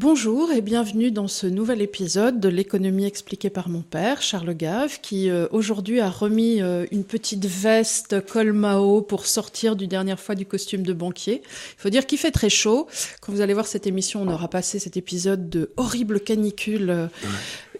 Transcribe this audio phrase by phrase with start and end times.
[0.00, 4.98] Bonjour et bienvenue dans ce nouvel épisode de l'économie expliquée par mon père, Charles Gave,
[5.02, 10.18] qui euh, aujourd'hui a remis euh, une petite veste col Mao pour sortir du dernière
[10.18, 11.42] fois du costume de banquier.
[11.44, 12.86] Il faut dire qu'il fait très chaud.
[13.20, 16.88] Quand vous allez voir cette émission, on aura passé cet épisode de horrible canicule.
[16.88, 17.06] euh,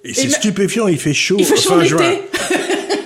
[0.05, 1.37] Et c'est stupéfiant, il fait chaud.
[1.39, 2.17] Il fait chaud fin juin.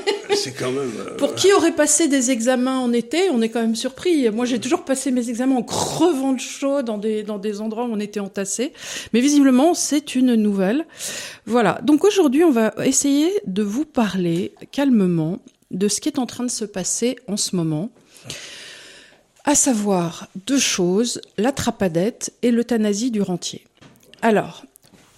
[0.53, 0.91] quand même.
[0.99, 4.29] euh, Pour qui aurait passé des examens en été, on est quand même surpris.
[4.31, 7.85] Moi, j'ai toujours passé mes examens en crevant de chaud dans des, dans des endroits
[7.85, 8.73] où on était entassés.
[9.13, 10.87] Mais visiblement, c'est une nouvelle.
[11.47, 11.81] Voilà.
[11.83, 15.39] Donc aujourd'hui, on va essayer de vous parler calmement
[15.71, 17.91] de ce qui est en train de se passer en ce moment.
[19.45, 23.63] À savoir deux choses, la trapadette et l'euthanasie du rentier.
[24.23, 24.65] Alors,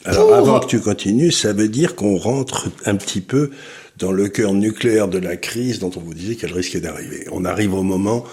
[0.04, 3.50] Alors, avant que tu continues, ça veut dire qu'on rentre un petit peu
[3.98, 7.26] dans le cœur nucléaire de la crise dont on vous disait qu'elle risquait d'arriver.
[7.32, 8.24] On arrive au moment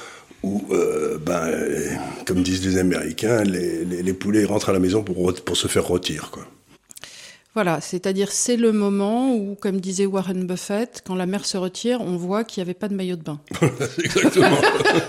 [0.44, 1.88] où, euh, ben, euh,
[2.26, 6.46] comme disent les Américains, les, poulets rentrent à la maison pour se faire rôtir, quoi.
[7.56, 12.02] Voilà, c'est-à-dire c'est le moment où, comme disait Warren Buffett, quand la mer se retire,
[12.02, 13.40] on voit qu'il n'y avait pas de maillot de bain.
[14.04, 14.48] Exactement,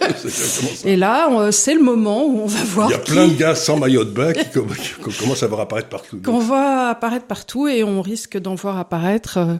[0.02, 0.88] exactement ça.
[0.88, 3.34] Et là, c'est le moment où on va voir Il y a qui- plein de
[3.34, 6.20] gars sans maillot de bain qui, com- qui commencent à voir apparaître partout.
[6.22, 9.54] qu'on va apparaître partout et on risque d'en voir apparaître euh,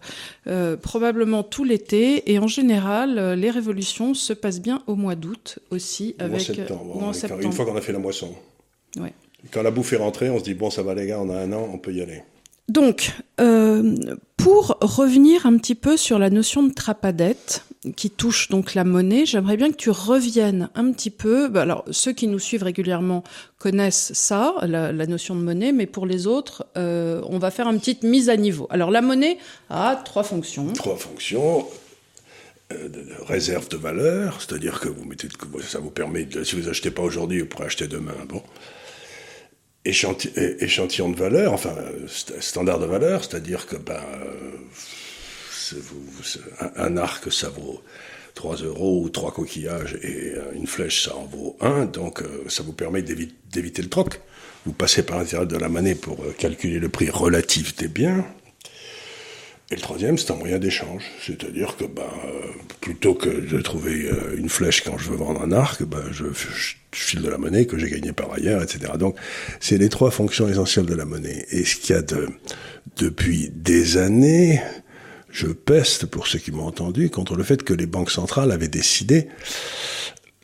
[0.46, 2.30] euh, probablement tout l'été.
[2.32, 6.16] Et en général, euh, les révolutions se passent bien au mois d'août aussi.
[6.18, 7.40] Avec, septembre, ou en quand- septembre.
[7.42, 8.30] une fois qu'on a fait la moisson.
[9.00, 9.14] Ouais.
[9.52, 11.36] Quand la bouffe est rentrée, on se dit, bon, ça va les gars, on a
[11.38, 12.22] un an, on peut y aller.
[12.68, 13.94] Donc, euh,
[14.38, 17.64] pour revenir un petit peu sur la notion de trapadette
[17.96, 21.48] qui touche donc la monnaie, j'aimerais bien que tu reviennes un petit peu.
[21.48, 23.22] bah, alors, ceux qui nous suivent régulièrement
[23.58, 27.78] connaissent ça, la, notion de monnaie, mais pour les autres, euh, on va faire une
[27.78, 28.66] petite mise à niveau.
[28.70, 29.36] Alors, la monnaie
[29.68, 30.72] a trois fonctions.
[30.72, 31.66] trois fonctions.
[32.72, 35.28] euh, de, réserve de valeur, c'est-à-dire que vous mettez,
[35.62, 38.14] ça vous permet, si vous achetez pas aujourd'hui, vous pourrez acheter demain.
[38.26, 38.42] Bon,
[39.84, 41.74] Échantillon de valeur, enfin
[42.06, 44.00] st- standard de valeur, c'est-à-dire que ben,
[46.77, 47.83] un, arc ça vaut
[48.34, 52.45] 3 euros ou trois coquillages et euh, une flèche ça en vaut 1, donc euh,
[52.48, 54.20] ça vous permet d'évi- d'éviter le troc.
[54.67, 58.27] Vous passez par l'intérieur de la monnaie pour euh, calculer le prix relatif des biens.
[59.70, 61.05] Et le troisième, c'est un moyen d'échange.
[61.24, 62.02] C'est-à-dire que ben,
[62.80, 66.74] plutôt que de trouver une flèche quand je veux vendre un arc, ben, je, je-
[66.94, 68.92] je file de la monnaie que j'ai gagnée par ailleurs, etc.
[68.98, 69.16] Donc,
[69.60, 71.46] c'est les trois fonctions essentielles de la monnaie.
[71.50, 72.28] Et ce qu'il y a de,
[72.96, 74.60] depuis des années,
[75.30, 78.68] je peste, pour ceux qui m'ont entendu, contre le fait que les banques centrales avaient
[78.68, 79.28] décidé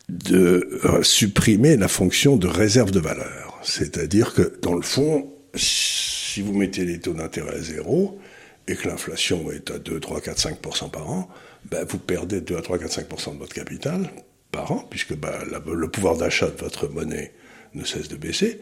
[0.09, 3.61] de euh, supprimer la fonction de réserve de valeur.
[3.63, 8.19] C'est-à-dire que, dans le fond, si vous mettez les taux d'intérêt à zéro
[8.67, 11.29] et que l'inflation est à 2, 3, 4, 5% par an,
[11.71, 14.11] ben, vous perdez 2 à 3, 4, 5% de votre capital
[14.53, 17.33] par an, puisque la- le pouvoir d'achat de votre monnaie
[17.75, 18.61] ne cesse de baisser.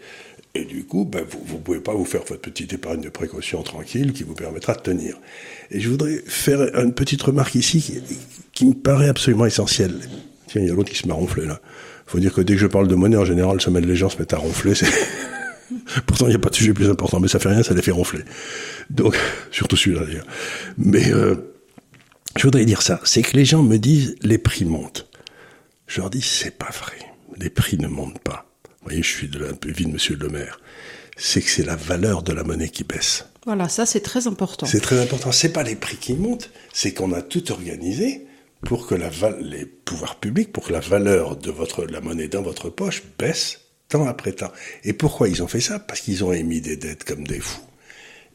[0.54, 3.62] Et du coup, ben, vous ne pouvez pas vous faire votre petite épargne de précaution
[3.62, 5.16] tranquille qui vous permettra de tenir.
[5.70, 8.00] Et je voudrais faire une petite remarque ici qui,
[8.52, 9.94] qui me paraît absolument essentielle.
[10.46, 11.60] Tiens, il y a l'autre qui se met à ronfler là.
[12.06, 14.08] faut dire que dès que je parle de monnaie, en général, se mettent- les gens
[14.08, 14.72] se mettent à ronfler.
[16.06, 17.82] Pourtant, il n'y a pas de sujet plus important, mais ça fait rien, ça les
[17.82, 18.22] fait ronfler.
[18.90, 19.16] Donc,
[19.50, 20.26] surtout celui-là d'ailleurs.
[20.78, 21.34] Mais euh,
[22.36, 25.07] je voudrais dire ça, c'est que les gens me disent les prix montent.
[25.88, 26.98] Je leur dis c'est pas vrai,
[27.36, 28.46] les prix ne montent pas.
[28.64, 30.60] Vous voyez, je suis de la vie de Monsieur le Maire.
[31.16, 33.26] C'est que c'est la valeur de la monnaie qui baisse.
[33.44, 34.66] Voilà, ça c'est très important.
[34.66, 35.32] C'est très important.
[35.32, 38.26] C'est pas les prix qui montent, c'est qu'on a tout organisé
[38.64, 39.10] pour que la
[39.40, 43.60] les pouvoirs publics, pour que la valeur de votre la monnaie dans votre poche baisse
[43.88, 44.52] temps après temps.
[44.84, 45.78] Et pourquoi ils ont fait ça?
[45.78, 47.62] Parce qu'ils ont émis des dettes comme des fous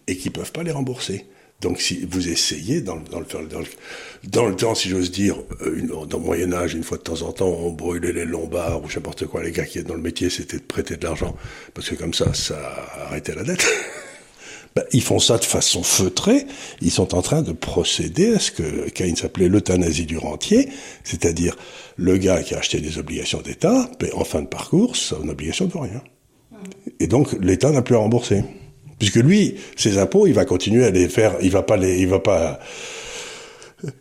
[0.07, 1.27] et qu'ils peuvent pas les rembourser.
[1.63, 6.53] Donc si vous essayez dans, le- temps, si j'ose dire, euh, une- dans le Moyen
[6.53, 9.41] Âge, une fois de temps en temps, on brûlait les lombards ou n'importe quoi.
[9.43, 11.35] Les gars qui étaient dans le métier, c'était de prêter de l'argent
[11.73, 12.57] parce que comme ça, ça
[13.07, 13.65] arrêtait la dette.
[14.75, 16.47] Ben, ils font ça de façon feutrée.
[16.81, 20.67] Ils sont en train de procéder à ce que Keynes appelait l'euthanasie du rentier,
[21.03, 21.55] c'est-à-dire
[21.95, 25.65] le gars qui a acheté des obligations d'État, ben, en fin de parcours, son obligation
[25.67, 26.01] ne vaut rien.
[26.99, 28.41] Et donc l'État n'a plus à rembourser,
[29.11, 31.35] puisque lui, ses impôts, il va continuer à les faire.
[31.41, 32.59] Il va pas les, il va pas.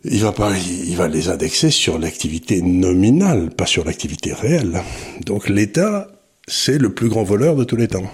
[0.05, 4.81] Il va pas, il va les indexer sur l'activité nominale, pas sur l'activité réelle.
[5.25, 6.07] Donc l'État,
[6.47, 8.09] c'est le plus grand voleur de tous les temps.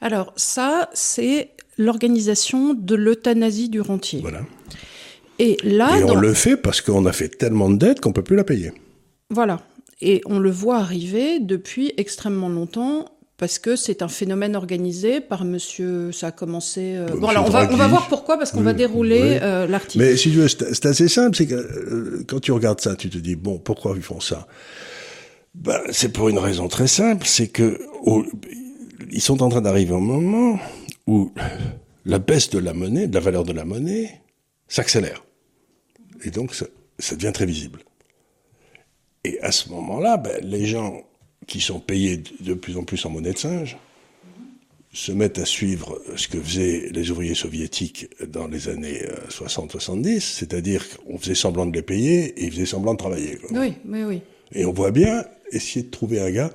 [0.00, 4.18] Alors ça, c'est l'organisation de l'euthanasie du rentier.
[4.22, 4.40] Voilà.
[5.38, 8.12] Et là, Et on dans- le fait parce qu'on a fait tellement de dettes qu'on
[8.12, 8.72] peut plus la payer.
[9.30, 9.60] voilà.
[10.02, 13.06] Et on le voit arriver depuis extrêmement longtemps
[13.38, 16.10] parce que c'est un phénomène organisé par monsieur.
[16.12, 16.94] Ça a commencé.
[16.96, 19.38] euh, Bon, alors, on va, on va voir pourquoi parce qu'on va dérouler oui.
[19.42, 20.04] euh, l'article.
[20.04, 23.10] Mais si tu veux, c'est assez simple, c'est que euh, quand tu regardes ça, tu
[23.10, 24.46] te dis bon, pourquoi ils font ça?
[25.54, 27.78] Ben, c'est pour une raison très simple, c'est que
[29.10, 30.58] ils sont en train d'arriver au moment
[31.06, 31.32] où
[32.04, 34.22] la baisse de la monnaie, de la valeur de la monnaie,
[34.68, 35.24] s'accélère.
[36.24, 36.66] Et donc, ça,
[36.98, 37.80] ça, devient très visible.
[39.24, 41.02] Et à ce moment-là, ben, les gens
[41.46, 43.76] qui sont payés de plus en plus en monnaie de singe
[44.92, 50.84] se mettent à suivre ce que faisaient les ouvriers soviétiques dans les années 60-70, c'est-à-dire
[50.98, 53.36] qu'on faisait semblant de les payer et ils faisaient semblant de travailler.
[53.36, 53.60] Quoi.
[53.60, 54.22] Oui, oui, oui.
[54.52, 56.50] Et on voit bien essayer de trouver un gars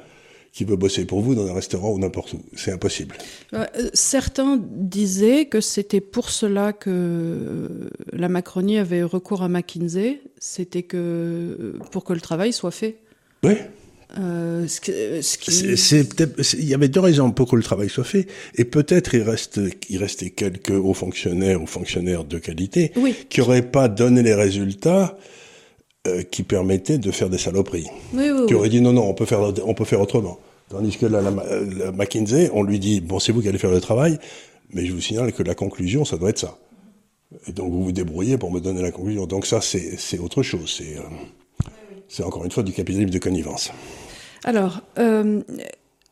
[0.53, 2.41] qui veut bosser pour vous dans un restaurant ou n'importe où.
[2.55, 3.15] C'est impossible.
[3.53, 10.83] Euh, certains disaient que c'était pour cela que la Macronie avait recours à McKinsey, c'était
[10.83, 12.97] que pour que le travail soit fait.
[13.43, 13.53] Oui.
[14.19, 16.57] Euh, ce, ce qui...
[16.59, 19.61] il y avait deux raisons pour que le travail soit fait, et peut-être il reste,
[19.89, 23.15] il restait quelques hauts fonctionnaires ou fonctionnaires de qualité oui.
[23.29, 25.17] qui n'auraient pas donné les résultats
[26.07, 27.87] euh, qui permettaient de faire des saloperies.
[28.13, 30.39] Oui, oui, qui auraient dit non, non, on peut faire, on peut faire autrement.
[30.69, 33.71] Tandis que la, la, la McKinsey, on lui dit bon, c'est vous qui allez faire
[33.71, 34.19] le travail,
[34.73, 36.57] mais je vous signale que la conclusion, ça doit être ça.
[37.47, 39.25] Et donc vous vous débrouillez pour me donner la conclusion.
[39.25, 40.75] Donc ça, c'est autre chose.
[40.77, 41.03] C'est euh,
[42.11, 43.71] c'est encore une fois du capitalisme de connivence.
[44.43, 45.41] Alors, euh,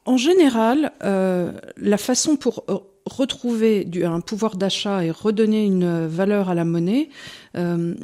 [0.05, 2.63] en général, euh, la façon pour
[3.05, 7.09] retrouver du, un pouvoir d'achat et redonner une valeur à la monnaie,
[7.57, 7.95] euh,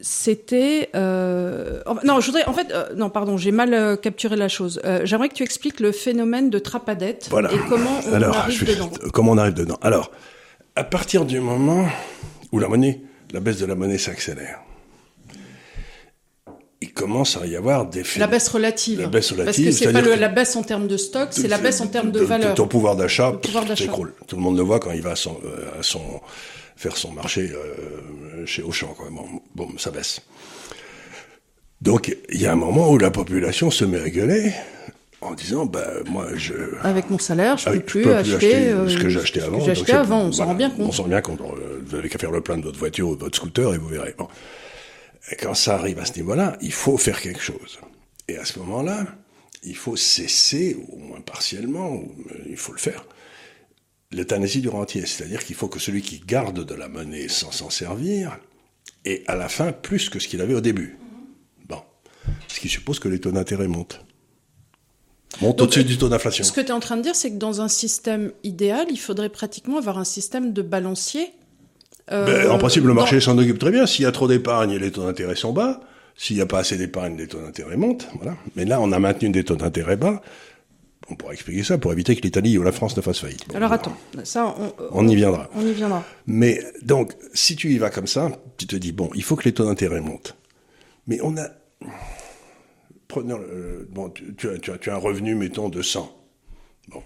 [0.00, 5.34] c'était non je voudrais en fait non pardon j'ai mal capturé la chose j'aimerais que
[5.34, 7.52] tu expliques le phénomène de trapadette voilà.
[7.52, 10.10] et comment on Alors, arrive je, dedans comment on arrive dedans alors
[10.74, 11.84] à partir du moment
[12.50, 13.02] où la monnaie
[13.34, 14.62] la baisse de la monnaie s'accélère
[16.82, 19.00] il commence à y avoir des la baisse relative.
[19.00, 21.48] La baisse relative parce que c'est pas le, la baisse en termes de stock c'est
[21.48, 22.54] la baisse en termes de, valeur.
[22.54, 23.38] ton pouvoir d'achat
[23.76, 24.14] s'écroule.
[24.26, 26.20] Tout le monde le voit quand il va à son, euh, à son
[26.76, 29.08] faire son marché euh, chez Auchan quoi.
[29.10, 30.22] Bon, bon ça baisse.
[31.82, 34.52] Donc il y a un moment où la population se met à gueuler
[35.20, 38.96] en disant bah moi je avec mon salaire je avec, peux plus, acheter, euh, ce
[38.96, 40.86] que j'ai acheté ce avant que donc avant on s'en voilà, rend bien compte.
[40.88, 41.40] on s'en rend bien compte.
[41.84, 43.88] Vous avez qu'à faire le plein de votre voiture ou de votre scooter et vous
[43.88, 44.14] verrez.
[44.16, 44.28] Bon
[45.30, 47.78] et quand ça arrive à ce niveau-là il faut faire quelque chose.
[48.28, 49.06] Et à ce moment-là
[49.62, 53.04] il faut cesser au moins partiellement ou, euh, il faut le faire
[54.12, 55.06] l'euthanasie du rentier.
[55.06, 58.38] C'est-à-dire qu'il faut que celui qui garde de la monnaie sans s'en servir
[59.04, 60.98] ait à la fin plus que ce qu'il avait au début.
[61.68, 61.82] Bon.
[62.48, 64.04] Ce qui suppose que les taux d'intérêt montent.
[65.40, 66.42] Montent au-dessus du taux d'inflation.
[66.42, 68.98] ce que tu es en train de dire c'est que dans un système idéal il
[68.98, 71.32] faudrait pratiquement avoir un système de balancier
[72.10, 73.86] Ben, en principe, le dans- marché s'en occupe très bien.
[73.86, 75.80] S'il y a trop d'épargne, les taux d'intérêt sont bas.
[76.16, 78.08] S'il n'y a pas assez d'épargne, les taux d'intérêt montent.
[78.16, 78.36] Voilà.
[78.56, 80.20] Mais là, on a maintenu des taux d'intérêt bas.
[81.08, 83.48] On pourra expliquer ça pour éviter que l'Italie ou la France ne fassent faillite.
[83.48, 85.48] Bon, alors attends ça on, On y viendra.
[85.56, 89.10] on y viendra Mais donc, si tu y vas comme ça, tu te dis, bon,
[89.14, 90.36] il faut que les taux d'intérêt montent.
[91.06, 91.46] Mais on a...
[93.08, 96.12] Prenons, le- bon, tu, tu as, tu, as, tu as un revenu, mettons, de 100.
[96.88, 97.02] Bon.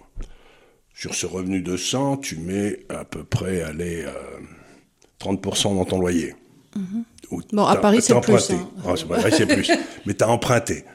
[0.93, 4.11] Sur ce revenu de 100, tu mets à peu près, allez, euh,
[5.19, 6.35] 30% dans ton loyer.
[7.31, 8.69] Ou Bon, à Paris, c'est plus, hein.
[8.85, 9.71] Ah, c'est pas vrai, c'est plus.
[10.05, 10.85] Mais tu as emprunté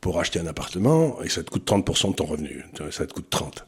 [0.00, 2.64] pour acheter un appartement et ça te coûte 30% de ton revenu.
[2.90, 3.66] Ça te coûte 30.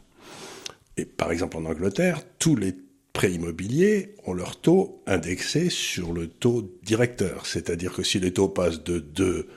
[0.96, 2.74] Et par exemple, en Angleterre, tous les
[3.12, 7.46] prêts immobiliers ont leur taux indexé sur le taux directeur.
[7.46, 9.48] C'est-à-dire que si les taux passent de 2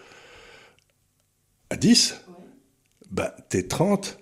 [1.70, 2.16] à 10,
[3.12, 4.20] bah, tes 30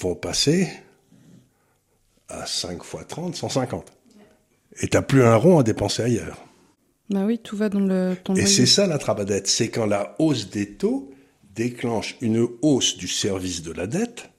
[0.00, 0.68] vont passer
[2.28, 3.92] à 5 fois 30, 150.
[4.82, 6.44] Et t'as plus un rond à dépenser ailleurs.
[7.10, 10.50] bah oui tout va dans le Et c'est ça la trabadette, c'est quand la hausse
[10.50, 11.10] des taux
[11.54, 14.30] déclenche une hausse du service de la dette,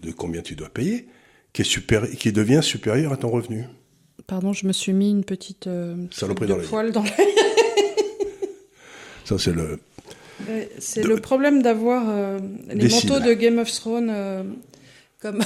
[0.00, 1.08] de combien tu dois payer,
[1.54, 3.64] qui, est supéri- qui devient supérieur à ton revenu.
[4.26, 7.12] pardon je me suis mis une petite euh, Saloperie de dans poil dans l'œil
[9.24, 9.78] Ça, c'est le.
[10.48, 13.10] Ouais, C'est De- le problème d'avoir euh, les Décide.
[13.10, 14.42] manteaux de Game of Thrones euh,
[15.24, 15.40] comme.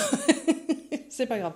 [1.08, 1.52] c'est pas grave.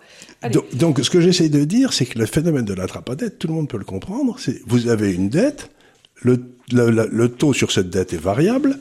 [0.75, 3.55] Donc, ce que j'essaye de dire, c'est que le phénomène de la trapadette, tout le
[3.55, 4.39] monde peut le comprendre.
[4.39, 5.71] C'est vous avez une dette,
[6.23, 6.39] le,
[7.27, 8.79] taux sur cette dette est variable,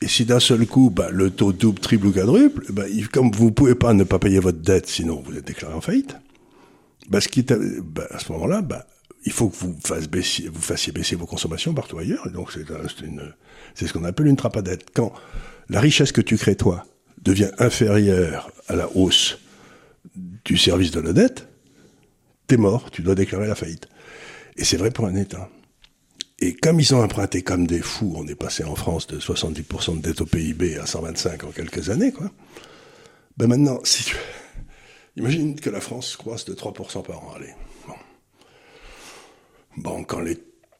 [0.00, 3.52] et si d'un seul coup, bah, le taux double, triple ou quadruple, bah, comme vous
[3.52, 6.16] pouvez pas ne pas payer votre dette, sinon vous êtes déclaré en faillite.
[7.10, 8.62] Bah, à, à ce moment-là,
[9.26, 12.26] il faut que vous, fassiez baisser vos consommations partout ailleurs.
[12.26, 12.50] Et donc,
[13.74, 14.86] c'est ce qu'on appelle une trapadette.
[14.94, 15.12] Quand
[15.68, 16.86] la richesse que tu crées toi
[17.22, 19.38] devient inférieure à la hausse
[20.44, 21.48] du service de la dette,
[22.46, 23.88] t'es mort, tu dois déclarer la faillite.
[24.56, 25.48] Et c'est vrai pour un État.
[26.40, 29.98] Et comme ils ont emprunté comme des fous, on est passé en France de 70%
[29.98, 32.30] de dette au PIB à 125 en quelques années, quoi.
[33.36, 34.16] Ben maintenant, si tu...
[35.16, 37.52] Imagine que la France croisse de 3% par an, allez.
[37.86, 37.94] Bon,
[39.76, 40.24] bon quand,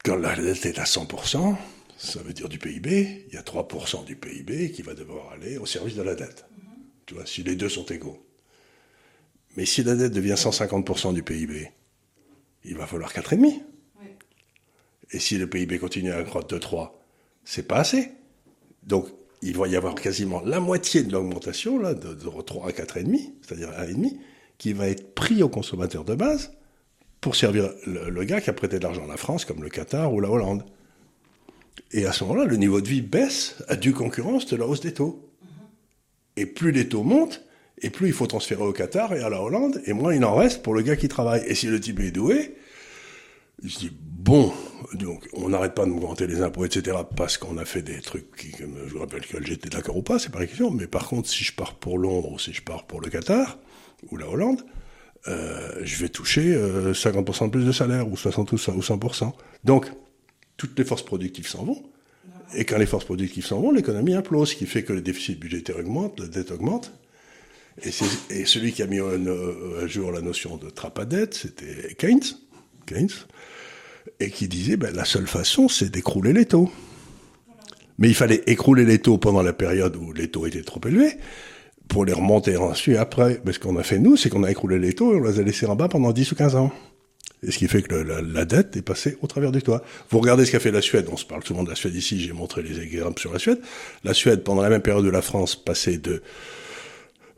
[0.03, 1.55] quand la dette est à 100%,
[2.01, 5.57] ça veut dire du PIB, il y a 3% du PIB qui va devoir aller
[5.57, 6.45] au service de la dette.
[7.05, 8.25] Tu vois, si les deux sont égaux.
[9.55, 11.69] Mais si la dette devient 150% du PIB,
[12.63, 13.61] il va falloir 4,5.
[15.11, 16.99] Et si le PIB continue à croître de 3,
[17.43, 18.11] c'est pas assez.
[18.83, 19.07] Donc,
[19.41, 23.69] il va y avoir quasiment la moitié de l'augmentation, là, de, 3 à 4,5, c'est-à-dire
[23.71, 24.17] 1,5,
[24.57, 26.53] qui va être pris aux consommateurs de base
[27.19, 30.11] pour servir le, gars qui a prêté de l'argent à la France, comme le Qatar
[30.11, 30.63] ou la Hollande.
[31.91, 34.81] Et à ce moment-là, le niveau de vie baisse à due concurrence de la hausse
[34.81, 35.29] des taux.
[36.37, 37.41] Et plus les taux montent,
[37.81, 40.35] et plus il faut transférer au Qatar et à la Hollande, et moins il en
[40.35, 41.43] reste pour le gars qui travaille.
[41.47, 42.55] Et si le type est doué,
[43.63, 44.53] il se dit, bon,
[44.93, 48.35] donc on n'arrête pas de m'augmenter les impôts, etc., parce qu'on a fait des trucs
[48.35, 51.07] qui, je vous rappelle que j'étais d'accord ou pas, c'est pas la question, mais par
[51.07, 53.57] contre, si je pars pour Londres ou si je pars pour le Qatar,
[54.09, 54.63] ou la Hollande,
[55.27, 59.33] euh, je vais toucher 50% euh, de plus de salaire, ou 60% ou 100%.
[59.63, 59.91] Donc,
[60.61, 61.81] toutes les forces productives s'en vont.
[62.55, 65.39] Et quand les forces productives s'en vont, l'économie implose, ce qui fait que le déficit
[65.39, 66.91] budgétaire augmente, la dette augmente.
[67.83, 72.37] Et, celui qui a mis à jour la notion de trappe à dette, c'était Keynes,
[72.85, 73.09] Keynes,
[74.19, 76.69] et qui disait ben, la seule façon, c'est d'écrouler les taux.
[77.97, 81.17] Mais il fallait écrouler les taux pendant la période où les taux étaient trop élevés
[81.87, 83.41] pour les remonter ensuite après.
[83.45, 85.39] Mais ce qu'on a fait nous, c'est qu'on a écroulé les taux et on les
[85.39, 86.71] a laissés en bas pendant 10 ou 15 ans.
[87.43, 89.83] Et ce qui fait que la, dette est passée au travers du toit.
[90.11, 91.07] Vous regardez ce qu'a fait la Suède.
[91.11, 92.19] On se parle souvent de la Suède ici.
[92.19, 93.59] J'ai montré les exemples sur la Suède.
[94.03, 96.21] La Suède, pendant la même période de la France, passait de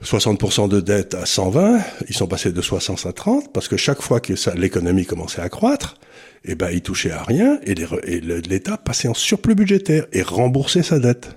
[0.04, 1.80] 60% de dette à 120.
[2.10, 5.48] Ils sont passés de 60 à 30 parce que chaque fois que l'économie commençait à
[5.48, 5.98] croître,
[6.44, 11.00] eh ben, ils touchaient à rien et l'État passait en surplus budgétaire et remboursait sa
[11.00, 11.30] dette.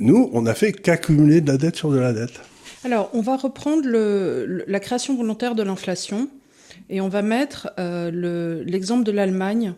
[0.00, 2.40] Nous, on n'a fait qu'accumuler de la dette sur de la dette.
[2.82, 6.28] Alors, on va reprendre la création volontaire de l'inflation.
[6.90, 9.74] Et on va mettre euh, l'exemple de l'Allemagne,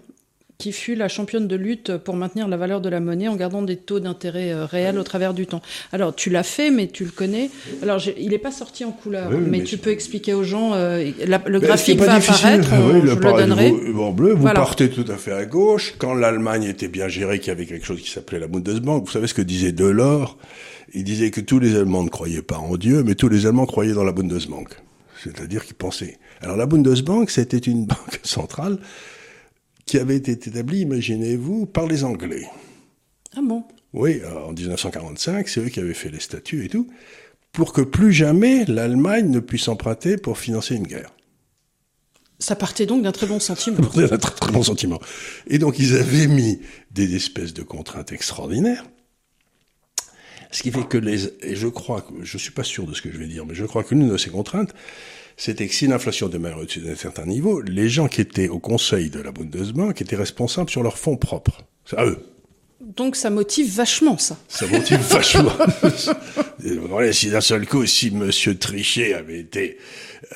[0.59, 3.63] qui fut la championne de lutte pour maintenir la valeur de la monnaie en gardant
[3.63, 5.61] des taux d'intérêt euh, réels au travers du temps.
[5.93, 7.51] Alors, tu l'as fait, mais tu le connais.
[7.83, 11.11] Alors, il n'est pas sorti en couleur, mais, tu peux expliquer aux gens, euh,
[11.47, 13.75] le graphique va apparaître, oui, je le, donnerai.
[13.99, 15.95] En bleu, vous partez tout à fait à gauche.
[15.99, 19.11] Quand l'Allemagne était bien gérée, qu'il y avait quelque chose qui s'appelait la Bundesbank, vous
[19.11, 20.39] savez ce que disait Delors?
[20.95, 23.67] Il disait que tous les Allemands ne croyaient pas en Dieu, mais tous les Allemands
[23.67, 24.69] croyaient dans la Bundesbank.
[25.35, 26.19] C'est-à-dire qu'ils pensaient.
[26.41, 28.79] Alors, la Bundesbank, c'était une banque centrale
[29.85, 32.47] qui avait été établi, imaginez-vous, par les Anglais.
[33.37, 33.65] Ah bon?
[33.93, 36.89] Oui, en 1945, c'est eux qui avaient fait les statuts et tout,
[37.53, 41.11] pour que plus jamais l'Allemagne ne puisse emprunter pour financer une guerre.
[42.39, 43.79] Ça partait donc d'un très bon sentiment.
[43.95, 45.01] d'un très, très bon sentiment.
[45.47, 48.85] Et donc ils avaient mis des espèces de contraintes extraordinaires.
[50.51, 53.11] Ce qui fait que les, et je crois je suis pas sûr de ce que
[53.11, 54.75] je vais dire, mais je crois que l'une de ces contraintes,
[55.37, 59.11] c'était que si l'inflation demeurait au-dessus d'un certain niveau, les gens qui étaient au conseil
[59.11, 61.63] de la Bundesbank étaient responsables sur leurs fonds propres.
[61.85, 62.19] C'est à eux.
[62.87, 64.39] Donc ça motive vachement ça.
[64.49, 65.51] Ça motive vachement.
[67.11, 69.79] si d'un seul coup, si Monsieur Trichet avait été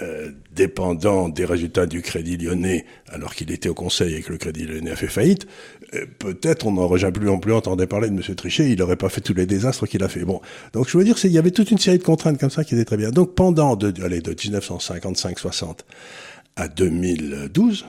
[0.03, 4.39] euh, dépendant des résultats du Crédit Lyonnais alors qu'il était au Conseil et que le
[4.39, 5.47] Crédit Lyonnais a fait faillite,
[5.95, 8.97] euh, peut-être on n'aurait jamais plus non plus entendu parler de Monsieur Trichet, il n'aurait
[8.97, 10.25] pas fait tous les désastres qu'il a fait.
[10.25, 10.41] Bon,
[10.73, 12.75] donc je veux dire, il y avait toute une série de contraintes comme ça qui
[12.75, 13.11] étaient très bien.
[13.11, 15.79] Donc pendant de, allez, de 1955-60
[16.57, 17.87] à 2012,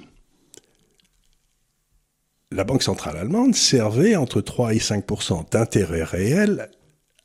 [2.51, 6.69] la Banque centrale allemande servait entre 3 et 5% d'intérêt réel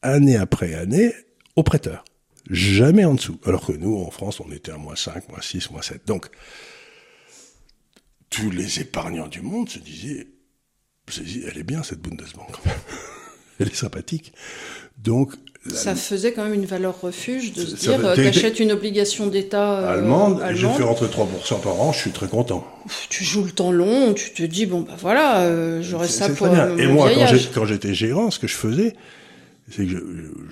[0.03, 1.13] année après année
[1.57, 2.05] aux prêteurs.
[2.49, 3.41] Jamais en dessous.
[3.45, 6.07] Alors que nous, en France, on était à moins 5, moins 6, moins 7.
[6.07, 6.29] Donc,
[8.31, 10.29] tous les épargnants du monde se disaient,
[11.19, 12.51] elle est bien cette Bundesbank.
[13.59, 14.33] elle est sympathique.
[14.97, 15.35] Donc,
[15.75, 19.79] ça faisait quand même une valeur refuge de se dire, euh, t'achètes une obligation d'État
[19.81, 22.67] euh, allemande, et je fais entre 3% par an, je suis très content.
[23.09, 26.47] Tu joues le temps long, tu te dis, bon, bah voilà, euh, j'aurais ça pour
[26.47, 27.11] euh, Et moi,
[27.55, 28.95] quand j'étais gérant, ce que je faisais,
[29.71, 29.99] c'est que je,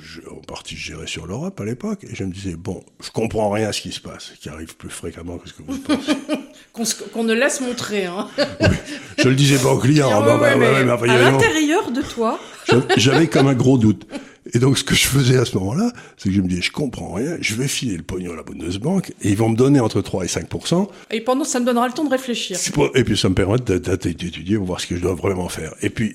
[0.02, 3.10] je, en partie je gérais sur l'Europe à l'époque, et je me disais, bon, je
[3.10, 5.78] comprends rien à ce qui se passe, qui arrive plus fréquemment que ce que vous
[5.78, 6.12] pensez.
[7.12, 8.26] Qu'on ne laisse montrer, hein.
[9.18, 10.10] je le disais pas aux clients.
[10.12, 12.40] Ah, bah, bah, bah, à l'intérieur de toi.
[12.96, 14.08] J'avais comme un gros doute.
[14.54, 16.70] Et donc, ce que je faisais à ce moment-là, c'est que je me disais, je
[16.70, 19.80] comprends rien, je vais filer le pognon à la Bundesbank, et ils vont me donner
[19.80, 22.56] entre 3 et 5% Et pendant, ça me donnera le temps de réfléchir.
[22.94, 25.74] Et puis, ça me permet d'étudier, voir ce que je dois vraiment faire.
[25.82, 26.14] Et puis,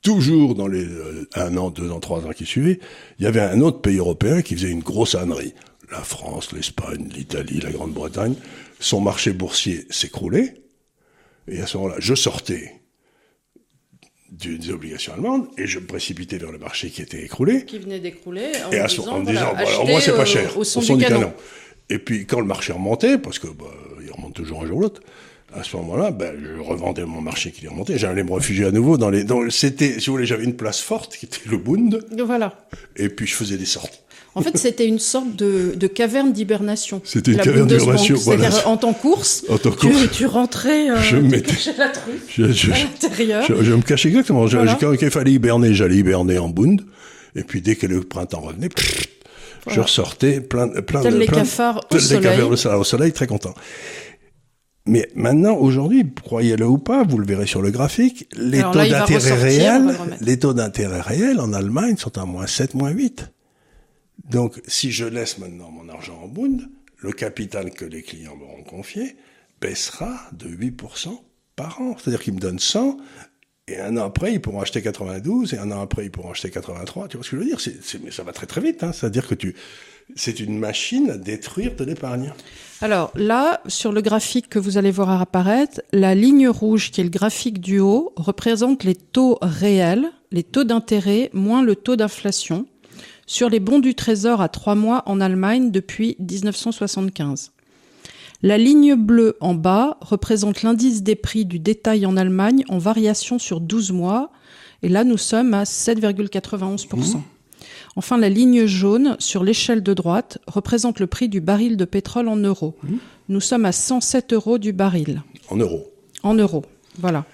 [0.00, 2.78] toujours dans les euh, un an, deux ans, trois ans qui suivaient,
[3.18, 5.54] il y avait un autre pays européen qui faisait une grosse ânerie.
[5.90, 8.34] La France, l'Espagne, l'Italie, la Grande-Bretagne,
[8.78, 10.54] son marché boursier s'écroulait.
[11.48, 12.81] Et à ce moment-là, je sortais
[14.48, 17.64] des obligations allemandes et je me précipitais vers le marché qui était écroulé.
[17.64, 18.52] Qui venait d'écrouler.
[18.70, 21.32] Et à ce, en me disant, voilà, moi c'est pas cher, au, son, du, canon.
[21.88, 23.66] Et puis quand le marché remontait, parce que bah,
[24.04, 25.02] il remonte toujours un jour ou l'autre,
[25.54, 27.98] à ce moment-là, ben, je revendais mon marché qui est remonté.
[27.98, 29.24] J'allais me réfugier à nouveau dans les.
[29.24, 32.02] Dans, c'était, si vous voulez, j'avais une place forte qui était le Bund.
[32.24, 32.66] Voilà.
[32.96, 34.00] Et puis je faisais des sorties.
[34.34, 37.02] En fait, c'était une sorte de, de caverne d'hibernation.
[37.04, 38.16] C'était une caverne d'hibernation.
[38.16, 38.50] Voilà.
[38.50, 41.88] C'est-à-dire, en temps course, en temps course tu, tu, rentrais, euh, je mettais, cachais la
[41.88, 43.44] truc je, je, à l'intérieur.
[43.46, 44.46] Je, je, me cachais exactement.
[44.46, 44.78] Voilà.
[44.80, 46.80] Quand il fallait hiberner, j'allais hiberner en Bund.
[47.34, 49.06] Et puis dès que le printemps revenait, pff,
[49.64, 49.76] voilà.
[49.76, 52.22] je ressortais plein, plein Tel de les plein, cafards au les soleil.
[52.54, 53.54] cafards au soleil, très content.
[54.84, 58.84] Mais maintenant, aujourd'hui, croyez-le ou pas, vous le verrez sur le graphique, les Alors taux
[58.84, 63.30] d'intérêt réels, les taux d'intérêt réels en Allemagne sont à moins 7, moins 8.
[64.28, 68.62] Donc, si je laisse maintenant mon argent en Bund, le capital que les clients m'auront
[68.62, 69.16] confié
[69.60, 71.20] baissera de 8%
[71.56, 71.96] par an.
[71.98, 72.96] C'est-à-dire qu'ils me donnent 100,
[73.68, 76.50] et un an après, ils pourront acheter 92, et un an après, ils pourront acheter
[76.50, 77.08] 83.
[77.08, 77.58] Tu vois ce que je veux dire?
[78.02, 78.82] Mais ça va très très vite.
[78.82, 78.92] Hein.
[78.92, 79.54] C'est-à-dire que tu,
[80.16, 82.32] c'est une machine à détruire de l'épargne.
[82.80, 87.04] Alors là, sur le graphique que vous allez voir apparaître, la ligne rouge qui est
[87.04, 92.66] le graphique du haut représente les taux réels, les taux d'intérêt moins le taux d'inflation
[93.26, 97.52] sur les bons du Trésor à trois mois en Allemagne depuis 1975.
[98.42, 103.38] La ligne bleue en bas représente l'indice des prix du détail en Allemagne en variation
[103.38, 104.32] sur 12 mois,
[104.82, 106.96] et là nous sommes à 7,91%.
[106.96, 107.22] Mmh.
[107.94, 112.26] Enfin, la ligne jaune sur l'échelle de droite représente le prix du baril de pétrole
[112.26, 112.74] en euros.
[112.82, 112.96] Mmh.
[113.28, 115.22] Nous sommes à 107 euros du baril.
[115.48, 115.92] En euros.
[116.24, 116.64] En euros,
[116.98, 117.24] voilà.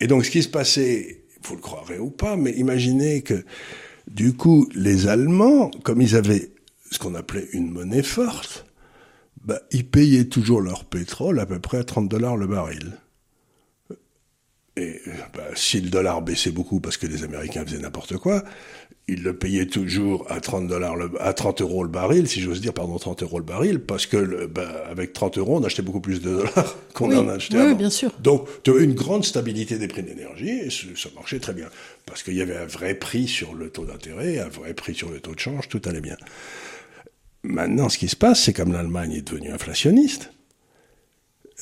[0.00, 3.44] Et donc, ce qui se passait, vous le croirez ou pas, mais imaginez que,
[4.10, 6.52] du coup, les Allemands, comme ils avaient
[6.90, 8.66] ce qu'on appelait une monnaie forte,
[9.44, 12.98] bah, ils payaient toujours leur pétrole à peu près à 30 dollars le baril.
[14.80, 15.02] Et
[15.34, 18.42] bah, si le dollar baissait beaucoup parce que les Américains faisaient n'importe quoi,
[19.08, 22.72] ils le payaient toujours à 30 dollars, à 30 euros le baril, si j'ose dire,
[22.72, 26.00] pardon, 30 euros le baril, parce que le, bah, avec 30 euros, on achetait beaucoup
[26.00, 27.74] plus de dollars qu'on oui, en achetait oui, avant.
[27.74, 28.12] Bien sûr.
[28.20, 31.68] Donc, tu as une grande stabilité des prix d'énergie et ça marchait très bien.
[32.06, 35.10] Parce qu'il y avait un vrai prix sur le taux d'intérêt, un vrai prix sur
[35.10, 36.16] le taux de change, tout allait bien.
[37.42, 40.32] Maintenant, ce qui se passe, c'est comme l'Allemagne est devenue inflationniste.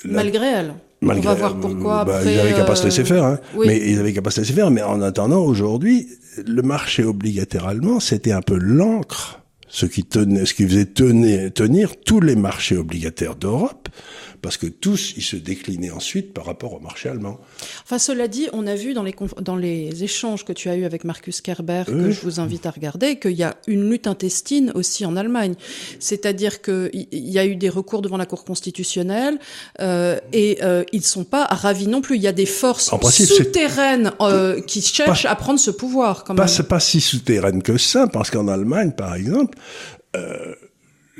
[0.04, 0.12] La...
[0.12, 0.74] Malgré elle.
[1.00, 2.04] Malgré, On va voir pourquoi.
[2.04, 3.24] Bah, après, ils n'avaient qu'à pas se laisser faire.
[3.24, 3.38] Hein.
[3.54, 3.66] Oui.
[3.68, 4.70] Mais ils n'avaient qu'à pas se laisser faire.
[4.70, 6.08] Mais en attendant, aujourd'hui,
[6.46, 11.52] le marché obligataire allemand, c'était un peu l'encre, ce qui tenait, ce qui faisait tenir,
[11.52, 13.88] tenir tous les marchés obligataires d'Europe,
[14.40, 17.38] parce que tous, ils se déclinaient ensuite par rapport au marché allemand.
[17.84, 20.84] Enfin, cela dit, on a vu dans les, dans les échanges que tu as eus
[20.84, 24.72] avec Marcus Kerber, que je vous invite à regarder, qu'il y a une lutte intestine
[24.74, 25.54] aussi en Allemagne.
[25.98, 29.38] C'est-à-dire qu'il y a eu des recours devant la Cour constitutionnelle
[29.80, 32.16] euh, et euh, ils ne sont pas ravis non plus.
[32.16, 36.24] Il y a des forces principe, souterraines euh, qui cherchent pas, à prendre ce pouvoir.
[36.24, 36.66] Quand pas, même.
[36.66, 39.58] pas si souterraine que ça, parce qu'en Allemagne, par exemple,
[40.16, 40.54] euh,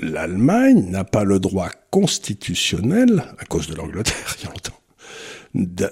[0.01, 4.79] l'Allemagne n'a pas le droit constitutionnel, à cause de l'Angleterre il y a longtemps,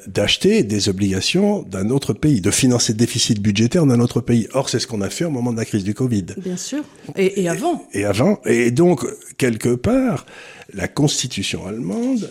[0.06, 4.48] d'acheter des obligations d'un autre pays, de financer le déficit budgétaire d'un autre pays.
[4.52, 6.26] Or, c'est ce qu'on a fait au moment de la crise du Covid.
[6.36, 6.84] Bien sûr.
[7.16, 7.86] Et, et avant.
[7.92, 8.40] Et, et, avant.
[8.44, 9.06] Et donc,
[9.38, 10.26] quelque part,
[10.74, 12.30] la constitution allemande,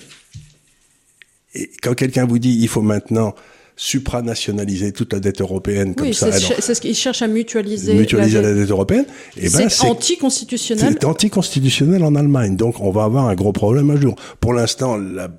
[1.55, 3.33] et quand quelqu'un vous dit il faut maintenant
[3.75, 6.31] supranationaliser toute la dette européenne comme oui, ça.
[6.31, 7.93] C'est ce qu'ils cherchent à mutualiser.
[7.93, 9.05] Mutualiser la dette, la dette européenne.
[9.37, 10.93] Et ben, c'est anticonstitutionnel.
[10.93, 12.55] C'est anticonstitutionnel en Allemagne.
[12.55, 14.15] Donc, on va avoir un gros problème un jour.
[14.39, 15.29] Pour l'instant, la,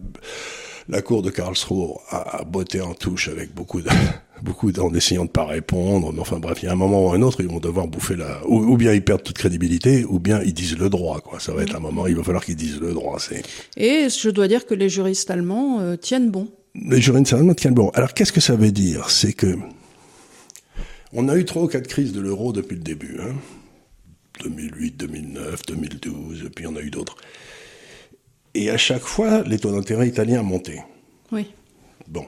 [0.89, 3.89] la Cour de Karlsruhe a, a botté en touche avec beaucoup de,
[4.43, 6.13] beaucoup en essayant de pas répondre.
[6.13, 8.17] Mais enfin, bref, il y a un moment ou un autre, ils vont devoir bouffer
[8.17, 11.41] la, ou, ou bien ils perdent toute crédibilité, ou bien ils disent le droit, quoi.
[11.41, 13.43] Ça va être un moment, il va falloir qu'ils disent le droit, c'est.
[13.77, 16.49] Et je dois dire que les juristes allemands euh, tiennent bon
[17.33, 17.91] allemands tiennent bon.
[17.91, 19.11] Alors qu'est-ce que ça veut dire?
[19.11, 19.57] C'est que
[21.13, 23.35] on a eu trois ou quatre crises de l'euro depuis le début, hein
[24.43, 27.17] 2008, 2009, 2012, et puis on a eu d'autres.
[28.55, 30.83] Et à chaque fois, les taux d'intérêt italiens montaient.
[31.33, 31.53] Oui.
[32.09, 32.27] Bon.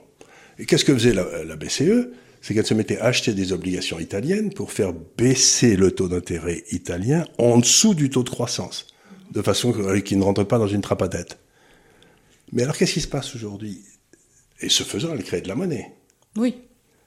[0.59, 2.09] Et qu'est-ce que faisait la, la BCE
[2.41, 6.65] C'est qu'elle se mettait à acheter des obligations italiennes pour faire baisser le taux d'intérêt
[6.71, 8.87] italien en dessous du taux de croissance,
[9.33, 11.39] de façon qu'il ne rentre pas dans une trappe à dette.
[12.53, 13.83] Mais alors qu'est-ce qui se passe aujourd'hui?
[14.61, 15.93] Et ce faisant, elle crée de la monnaie.
[16.37, 16.57] Oui.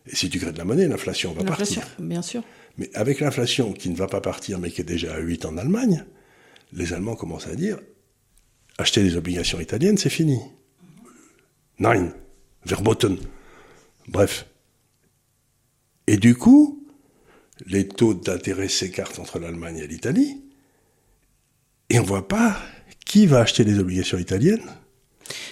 [0.07, 1.85] Et si tu crées de la monnaie, l'inflation va partir.
[1.99, 2.43] Bien sûr.
[2.77, 5.57] Mais avec l'inflation qui ne va pas partir, mais qui est déjà à 8 en
[5.57, 6.05] Allemagne,
[6.73, 7.79] les Allemands commencent à dire
[8.77, 10.39] acheter des obligations italiennes, c'est fini.
[11.79, 12.13] Nein,
[12.65, 13.17] verboten.
[14.07, 14.47] Bref.
[16.07, 16.87] Et du coup,
[17.67, 20.41] les taux d'intérêt s'écartent entre l'Allemagne et l'Italie,
[21.89, 22.57] et on ne voit pas
[23.05, 24.63] qui va acheter les obligations italiennes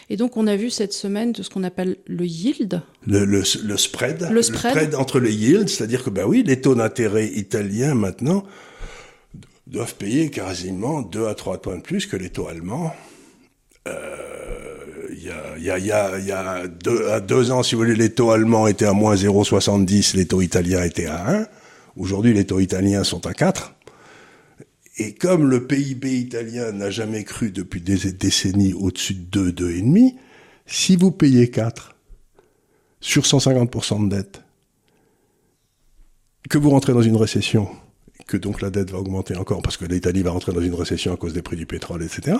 [0.09, 2.81] et donc, on a vu cette semaine de ce qu'on appelle le yield.
[3.05, 4.27] Le, le, le, spread.
[4.31, 4.73] Le spread.
[4.73, 8.43] Le spread entre les yields, c'est-à-dire que, bah oui, les taux d'intérêt italiens, maintenant,
[9.67, 12.93] doivent payer quasiment 2 à 3 points de plus que les taux allemands.
[13.87, 14.15] Euh,
[15.11, 17.63] il y a, il y a, il y a, y a deux, à deux ans,
[17.63, 21.29] si vous voulez, les taux allemands étaient à moins 0,70, les taux italiens étaient à
[21.29, 21.45] 1.
[21.97, 23.73] Aujourd'hui, les taux italiens sont à 4.
[24.99, 30.15] Et comme le PIB italien n'a jamais cru depuis des décennies au-dessus de 2, 2,5,
[30.65, 31.95] si vous payez 4
[32.99, 34.41] sur 150% de dette,
[36.49, 37.69] que vous rentrez dans une récession,
[38.27, 41.13] que donc la dette va augmenter encore parce que l'Italie va rentrer dans une récession
[41.13, 42.37] à cause des prix du pétrole, etc.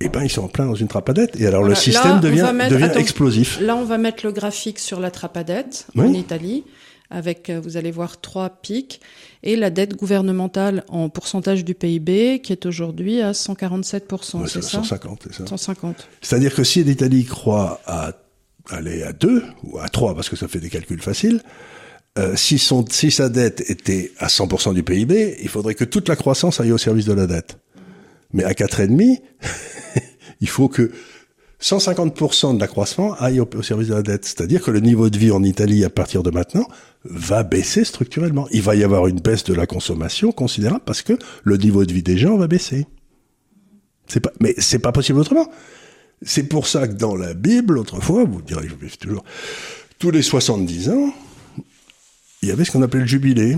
[0.00, 1.38] Eh ben, ils sont en plein dans une trappe à dette.
[1.40, 2.98] Et alors Voilà, le système là, devient, va mettre- devient attends.
[2.98, 3.60] explosif.
[3.60, 6.06] Là, on va mettre le graphique sur la trappe à dette Oui.
[6.06, 6.64] en Italie,
[7.12, 9.00] avec, euh, vous allez voir, trois pics,
[9.42, 14.62] et la dette gouvernementale en pourcentage du PIB, qui est aujourd'hui à 147%, Ouais, c'est
[14.62, 14.78] c'est ça?
[14.78, 15.46] 150, c'est ça.
[15.46, 16.08] 150.
[16.20, 18.12] C'est-à-dire que si l'Italie croit à
[18.70, 21.42] aller à 2 ou à 3 parce que ça fait des calculs faciles,
[22.18, 26.08] euh, si, son, si sa dette était à 100% du PIB, il faudrait que toute
[26.08, 27.58] la croissance aille au service de la dette.
[28.32, 29.20] Mais à 4,5,
[30.40, 30.90] il faut que
[31.62, 34.24] 150% de l'accroissement aille au, service de la dette.
[34.24, 36.66] C'est-à-dire que le niveau de vie en Italie, à partir de maintenant,
[37.04, 38.48] va baisser structurellement.
[38.50, 41.92] Il va y avoir une baisse de la consommation considérable parce que le niveau de
[41.92, 42.86] vie des gens va baisser.
[44.08, 45.48] C'est pas, mais c'est pas possible autrement.
[46.20, 49.24] C'est pour ça que dans la Bible, autrefois, vous direz, je vais toujours,
[49.98, 51.14] tous les 70 ans,
[52.42, 53.56] il y avait ce qu'on appelait le jubilé.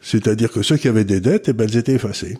[0.00, 2.38] C'est-à-dire que ceux qui avaient des dettes, eh ben, elles étaient effacées.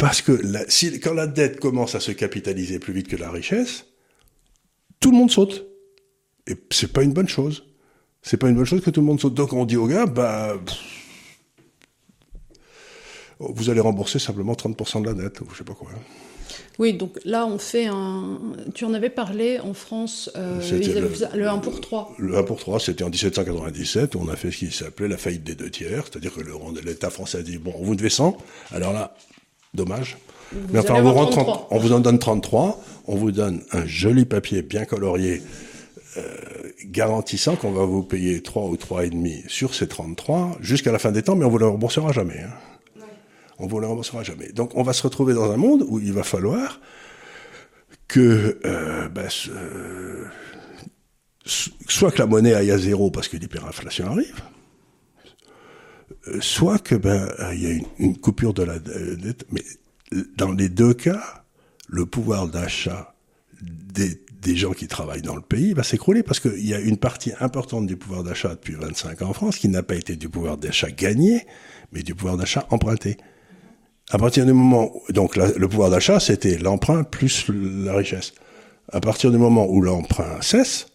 [0.00, 3.30] Parce que la- si, quand la dette commence à se capitaliser plus vite que la
[3.30, 3.84] richesse,
[4.98, 5.66] tout le monde saute.
[6.46, 7.64] Et c'est pas une bonne chose.
[8.22, 9.34] C'est pas une bonne chose que tout le monde saute.
[9.34, 10.58] Donc on dit aux gars, bah,
[13.38, 15.90] vous allez rembourser simplement 30% de la dette, ou je sais pas quoi.
[16.78, 18.38] Oui, donc là, on fait un...
[18.74, 22.14] Tu en avais parlé en France, euh, le- le 1 pour 3.
[22.18, 25.16] Le 1 pour 3, c'était en 1797, où on a fait ce qui s'appelait la
[25.18, 26.52] faillite des deux tiers, c'est-à-dire que le-
[26.84, 28.36] l'État français a dit, bon, on vous devait 100,
[28.72, 29.14] alors là,
[29.74, 30.18] dommage.
[30.72, 31.54] Mais enfin, on vous, avoir rend 33.
[31.54, 35.42] 30 on vous en donne 33, on vous donne un joli papier bien colorié,
[36.16, 36.22] euh,
[36.86, 41.22] garantissant qu'on va vous payer 3 ou 3,5 sur ces 33 jusqu'à la fin des
[41.22, 42.40] temps, mais on vous le remboursera jamais.
[42.40, 43.04] hein.
[43.60, 44.48] On vous le remboursera jamais.
[44.52, 46.80] Donc on va se retrouver dans un monde où il va falloir
[48.08, 49.50] que euh, ben, ce-
[51.88, 54.40] soit que la monnaie aille à zéro parce que l'hyperinflation arrive,
[56.40, 59.46] soit que ben euh, il y a une, une coupure de la euh, dette.
[59.52, 59.62] Mais
[60.12, 61.44] euh, dans les deux cas,
[61.88, 63.14] le pouvoir d'achat
[63.62, 66.96] des, des gens qui travaillent dans le pays va s'écrouler parce qu'il y a une
[66.96, 70.28] partie importante du pouvoir d'achat depuis 25 ans en France qui n'a pas été du
[70.28, 71.46] pouvoir d'achat gagné,
[71.92, 73.16] mais du pouvoir d'achat emprunté.
[74.10, 78.32] À partir du moment, où- donc le pouvoir d'achat, c'était l'emprunt plus la richesse.
[78.92, 80.88] À partir du moment où l'emprunt cesse,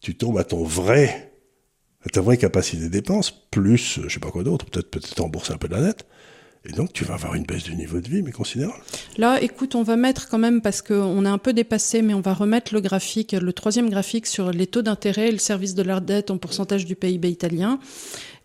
[0.00, 1.31] tu tombes à ton vrai,
[2.10, 5.58] ta vraie capacité de dépense, plus, je sais pas quoi d'autre, peut-être peut-être rembourser un
[5.58, 6.06] peu de la dette.
[6.64, 8.78] Et donc, tu vas avoir une baisse du niveau de vie, mais considérable.
[9.18, 12.20] Là, écoute, on va mettre quand même, parce qu'on est un peu dépassé, mais on
[12.20, 15.82] va remettre le graphique, le troisième graphique sur les taux d'intérêt et le service de
[15.82, 17.80] la dette en pourcentage du PIB italien.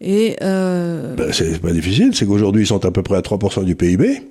[0.02, 3.63] Et euh, Ben, c'est pas difficile, c'est qu'aujourd'hui, ils sont à peu près à 3%
[3.63, 4.22] du PIB,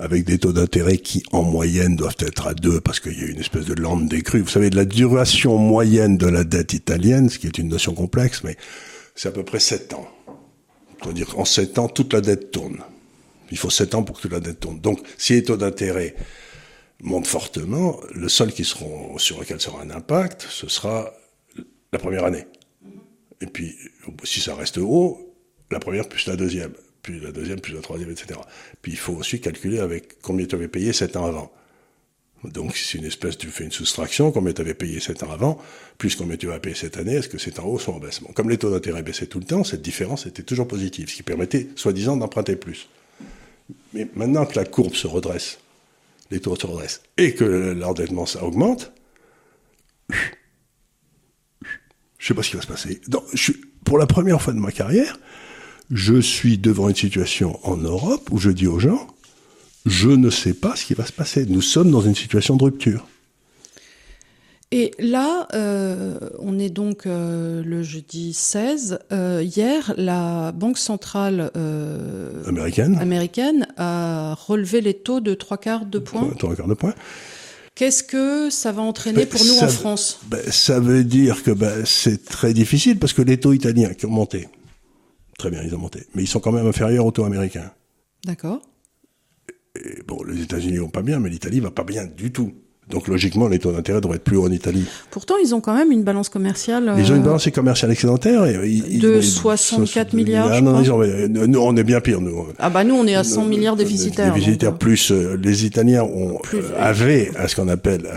[0.00, 3.26] avec des taux d'intérêt qui, en moyenne, doivent être à 2, parce qu'il y a
[3.26, 4.40] une espèce de lente décrue.
[4.40, 7.94] Vous savez, de la duration moyenne de la dette italienne, ce qui est une notion
[7.94, 8.56] complexe, mais
[9.14, 10.08] c'est à peu près 7 ans.
[11.02, 12.78] C'est-à-dire qu'en 7 ans, toute la dette tourne.
[13.50, 14.80] Il faut 7 ans pour que toute la dette tourne.
[14.80, 16.14] Donc, si les taux d'intérêt
[17.02, 21.12] montent fortement, le seul qui seront, sur lequel sera un impact, ce sera
[21.92, 22.46] la première année.
[23.40, 23.74] Et puis,
[24.24, 25.34] si ça reste haut,
[25.70, 26.72] la première plus la deuxième,
[27.08, 28.38] puis la deuxième plus la troisième, etc.
[28.82, 31.50] Puis il faut aussi calculer avec combien tu avais payé sept ans avant.
[32.44, 35.58] Donc c'est une espèce, tu fais une soustraction, combien tu avais payé sept ans avant,
[35.96, 38.20] plus combien tu vas payer cette année, est-ce que c'est en hausse ou en baisse
[38.34, 41.22] Comme les taux d'intérêt baissaient tout le temps, cette différence était toujours positive, ce qui
[41.22, 42.88] permettait, soi-disant, d'emprunter plus.
[43.94, 45.58] Mais maintenant que la courbe se redresse,
[46.30, 48.92] les taux se redressent, et que l'endettement ça augmente,
[52.18, 53.00] je sais pas ce qui va se passer.
[53.84, 55.18] Pour la première fois de ma carrière,
[55.90, 59.06] je suis devant une situation en Europe où je dis aux gens,
[59.86, 61.46] je ne sais pas ce qui va se passer.
[61.46, 63.06] Nous sommes dans une situation de rupture.
[64.70, 68.98] Et là, euh, on est donc euh, le jeudi 16.
[69.12, 71.50] Euh, hier, la Banque centrale
[72.46, 76.28] Américaine, américaine a relevé les taux de trois quarts de points.
[76.38, 76.94] ton record de points.
[77.74, 80.18] Qu'est-ce que ça va entraîner Ben, pour nous ça- en France?
[80.26, 84.04] Ben, ça veut dire que ben, c'est très difficile parce que les taux italiens qui
[84.04, 84.48] ont monté,
[85.38, 87.70] très bien, ils ont monté, mais ils sont quand même inférieurs aux taux américains.
[88.26, 88.60] D'accord.
[89.76, 92.52] Et bon, les États-Unis vont pas bien, mais l'Italie va pas bien du tout.
[92.90, 94.86] Donc logiquement, les taux d'intérêt devraient être plus hauts en Italie.
[95.10, 96.92] Pourtant, ils ont quand même une balance commerciale.
[96.98, 98.46] Ils ont une euh, balance commerciale excédentaire.
[98.46, 100.82] Et, ils- De ils- 64 milliards, Ah je non, crois.
[100.82, 102.46] ils ont- euh, nous, on est bien pire, nous.
[102.58, 104.32] Ah bah nous, on est à 100 milliards déficitaires.
[104.32, 108.08] Déficitaires, donc, euh, plus euh, les Italiens ont, Plus- euh, avaient à ce qu'on appelle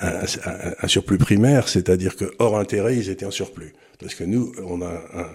[0.00, 3.74] un, un- un- un surplus primaire, c'est-à-dire que hors intérêt, ils étaient en surplus.
[4.00, 5.26] Parce que nous, on a un-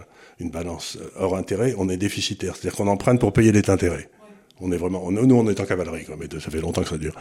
[0.42, 4.10] une balance euh, hors intérêt, on est déficitaire, c'est-à-dire qu'on emprunte pour payer les intérêts.
[4.60, 6.90] On est vraiment, on- nous, on est en cavalerie, quoi, mais ça fait longtemps que
[6.90, 7.16] ça dure.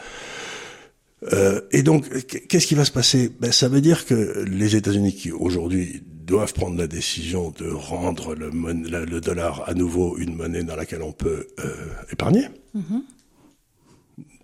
[1.33, 2.07] Euh, et donc,
[2.47, 3.31] qu'est-ce qui va se passer?
[3.39, 8.33] Ben, Ça veut dire que les États-Unis, qui aujourd'hui doivent prendre la décision de rendre
[8.35, 11.73] le, mon- la- le dollar à nouveau une monnaie dans laquelle on peut euh,
[12.11, 12.45] épargner,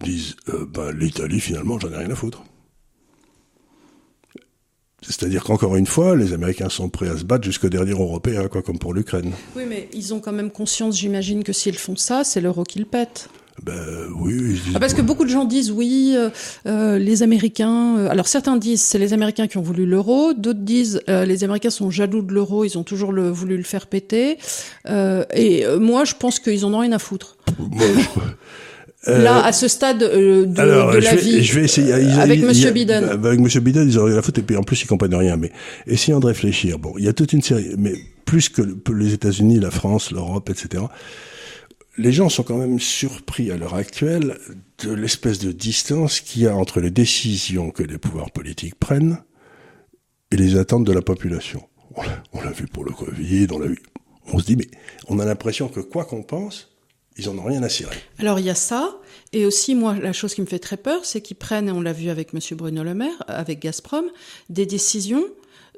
[0.02, 2.44] disent euh, ben, l'Italie, finalement, j'en ai rien à foutre.
[5.01, 8.62] C'est-à-dire qu'encore une fois, les Américains sont prêts à se battre jusqu'au dernier Européen, quoi,
[8.63, 9.31] comme pour l'Ukraine.
[9.55, 12.88] Oui, mais ils ont quand même conscience, j'imagine, que s'ils font ça, c'est l'euro qu'ils
[12.88, 13.29] pètent.
[13.63, 13.73] Ben
[14.19, 16.29] oui, ils disent, Ah, parce que beaucoup de gens disent oui, euh,
[16.67, 17.97] euh, les Américains.
[17.97, 21.43] euh, alors certains disent c'est les Américains qui ont voulu l'euro, d'autres disent euh, les
[21.43, 24.38] Américains sont jaloux de l'euro, ils ont toujours le, voulu le faire péter.
[24.88, 27.38] Et moi, je pense qu'ils en ont rien à foutre.
[27.57, 28.19] moi, je-
[29.07, 31.65] Euh, Là, à ce stade euh, de, Alors, de je la vais, vie, je vais
[31.65, 31.93] essayer.
[31.93, 33.05] euh, Ils- avec Monsieur Biden.
[33.17, 35.38] bah, Avec Monsieur Biden, ils auraient la faute et puis en plus ils comprennent rien.
[35.38, 35.51] Mais
[35.86, 36.79] essayons de réfléchir.
[36.79, 37.93] Bon, il y a toute une série, mais
[38.25, 40.83] plus que le- les États-Unis, la France, l'Europe, etc.
[41.99, 44.38] Les gens sont quand même surpris à l'heure actuelle
[44.83, 49.19] de l'espèce de distance qu'il y a entre les décisions que les pouvoirs politiques prennent
[50.31, 51.63] et les attentes de la population.
[51.95, 53.77] On l'a- On l'a vu pour le Covid, on l'a vu.
[54.33, 54.67] On se dit, mais
[55.07, 56.77] on a l'impression que quoi qu'on pense,
[57.17, 57.95] ils en ont rien à cirer.
[58.19, 58.95] Alors il y a ça,
[59.34, 61.82] et aussi moi la chose qui me fait très peur, c'est qu'ils prennent, et on
[61.82, 64.06] l'a vu avec Monsieur Bruno Le Maire, avec Gazprom,
[64.49, 65.23] des décisions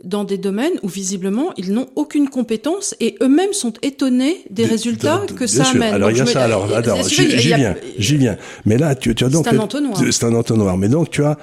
[0.04, 4.70] dans des domaines où visiblement ils n'ont aucune compétence et eux-mêmes sont étonnés des De-
[4.70, 5.76] résultats de- de- que ça sûr.
[5.76, 5.94] amène.
[5.94, 6.44] Alors il y a me- ça.
[6.46, 8.38] Alors, attends, j'y viens, j'y viens.
[8.66, 10.02] Mais là, tu, tu as donc C'est un entonnoir.
[10.12, 10.78] C'est un entonnoir.
[10.78, 11.38] Mais donc tu as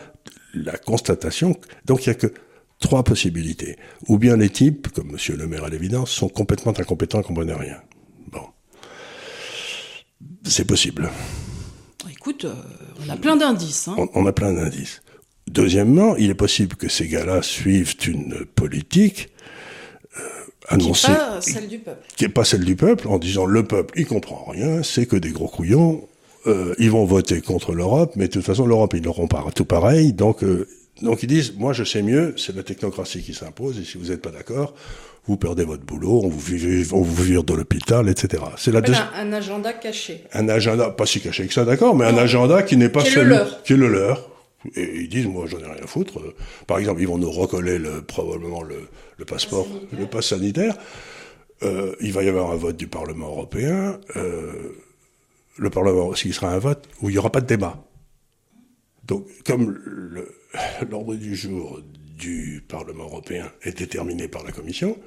[0.55, 1.55] la constatation.
[1.85, 2.29] Donc il y a que
[2.81, 3.77] trois possibilités.
[4.09, 7.53] Ou bien les types, comme Monsieur Le Maire à l'évidence, sont complètement incompétents et comprennent
[7.53, 7.77] rien.
[10.49, 11.11] C'est possible.
[12.11, 12.55] Écoute, euh,
[13.07, 13.89] on a plein d'indices.
[13.89, 13.95] Hein.
[13.99, 15.03] On, on a plein d'indices.
[15.49, 19.29] Deuxièmement, il est possible que ces gars-là suivent une politique
[20.19, 20.23] euh,
[20.69, 22.07] Qui annoncée n'est pas celle du peuple.
[22.17, 25.17] qui est pas celle du peuple, en disant le peuple, il comprend rien, c'est que
[25.17, 26.09] des gros couillons,
[26.47, 29.65] euh, ils vont voter contre l'Europe, mais de toute façon l'Europe ils l'auront pas tout
[29.65, 30.67] pareil, donc euh,
[31.03, 34.07] donc ils disent moi je sais mieux, c'est la technocratie qui s'impose et si vous
[34.07, 34.75] n'êtes pas d'accord,
[35.29, 38.43] vous perdez votre boulot, on vous vire, on vous vire de l'hôpital, etc.
[38.57, 40.23] C'est la deuxième un, un agenda caché.
[40.33, 43.09] un agenda, pas si caché que ça, d'accord, mais un agenda qui n'est pas Qui
[43.09, 43.63] est le celui leur.
[43.63, 44.31] qui est le leur.
[44.75, 46.19] Et ils disent, moi, j'en ai rien à foutre.
[46.67, 50.77] Par exemple, ils vont nous recoller le, probablement le, le passeport, le pass sanitaire.
[51.63, 53.99] Euh, il va y avoir un vote du Parlement européen.
[54.17, 54.73] Euh,
[55.57, 57.83] le Parlement, s'il sera un vote où il n'y aura pas de débat?
[59.05, 59.79] Donc, comme
[60.91, 61.81] l'ordre du jour
[62.17, 64.99] du Parlement européen est déterminé par la Commission,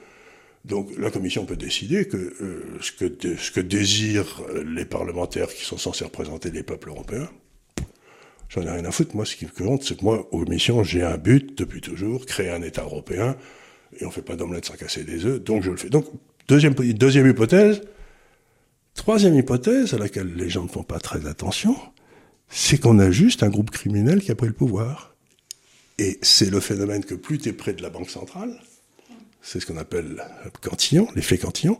[0.66, 5.48] donc la Commission peut décider que euh, ce, que ce que désirent euh, les parlementaires
[5.48, 7.30] qui sont censés représenter les peuples européens,
[8.50, 9.16] j'en ai rien à foutre.
[9.16, 12.50] Moi, ce qui compte, c'est que moi, aux missions, j'ai un but depuis toujours, créer
[12.50, 13.38] un État européen,
[14.00, 15.90] et on fait pas d'omelette sans casser des œufs, donc je le fais.
[15.90, 16.06] Donc,
[16.48, 17.82] deuxième, deuxième hypothèse.
[18.96, 21.76] Troisième hypothèse, à laquelle les gens ne font pas très attention,
[22.50, 25.09] c'est qu'on a juste un groupe criminel qui a pris le pouvoir.
[26.00, 28.58] Et c'est le phénomène que plus tu es près de la Banque centrale,
[29.42, 30.24] c'est ce qu'on appelle
[30.62, 31.78] cantillon, l'effet cantillon,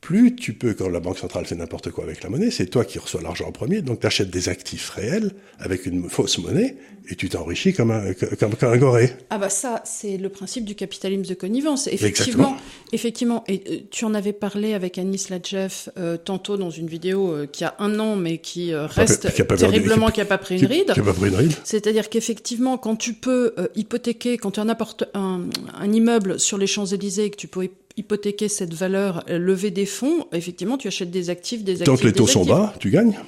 [0.00, 2.84] plus tu peux, quand la Banque centrale fait n'importe quoi avec la monnaie, c'est toi
[2.84, 6.76] qui reçois l'argent en premier, donc tu achètes des actifs réels avec une fausse monnaie,
[7.10, 9.10] et tu t'enrichis comme un, comme, comme un goré.
[9.30, 11.88] Ah bah ça, c'est le principe du capitalisme de connivence.
[11.88, 12.56] Effectivement,
[12.92, 13.42] effectivement.
[13.48, 17.46] Et euh, tu en avais parlé avec Anis Ladjef euh, tantôt dans une vidéo euh,
[17.46, 20.20] qui a un an, mais qui euh, reste qui a pas perdu- terriblement, qui- qui
[20.20, 20.92] a pas pris une ride.
[20.92, 21.52] Qui a pas pris une ride.
[21.64, 24.76] C'est-à-dire qu'effectivement, quand tu peux euh, hypothéquer, quand tu as un,
[25.14, 25.40] un,
[25.74, 29.86] un immeuble sur les Champs-Élysées et que tu peux hypothéquer cette valeur, euh, lever des
[29.86, 31.86] fonds, effectivement, tu achètes des actifs, des actifs.
[31.86, 33.18] Tant que les taux sont bas, tu gagnes.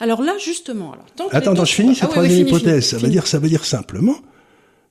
[0.00, 2.46] Alors là, justement, alors, tant que Attends, attends, je finis cette Ah oui, oui, troisième
[2.48, 2.86] hypothèse.
[2.86, 4.16] ça, veut dire, ça veut dire simplement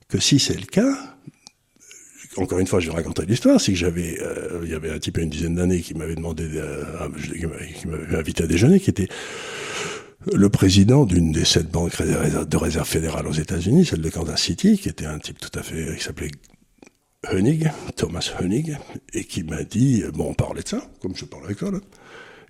[0.07, 0.95] que si c'est le cas,
[2.37, 4.99] encore une fois, je vais raconter l'histoire, c'est que j'avais, euh, il y avait un
[4.99, 6.83] type à une dizaine d'années qui m'avait demandé, euh,
[7.21, 9.07] qui m'avait invité à déjeuner, qui était
[10.31, 14.77] le président d'une des sept banques de réserve fédérale aux États-Unis, celle de Kansas City,
[14.77, 16.31] qui était un type tout à fait, qui s'appelait
[17.31, 18.77] Hoenig, Thomas Hoenig,
[19.13, 21.79] et qui m'a dit, bon, on parlait de ça, comme je parle avec toi, là.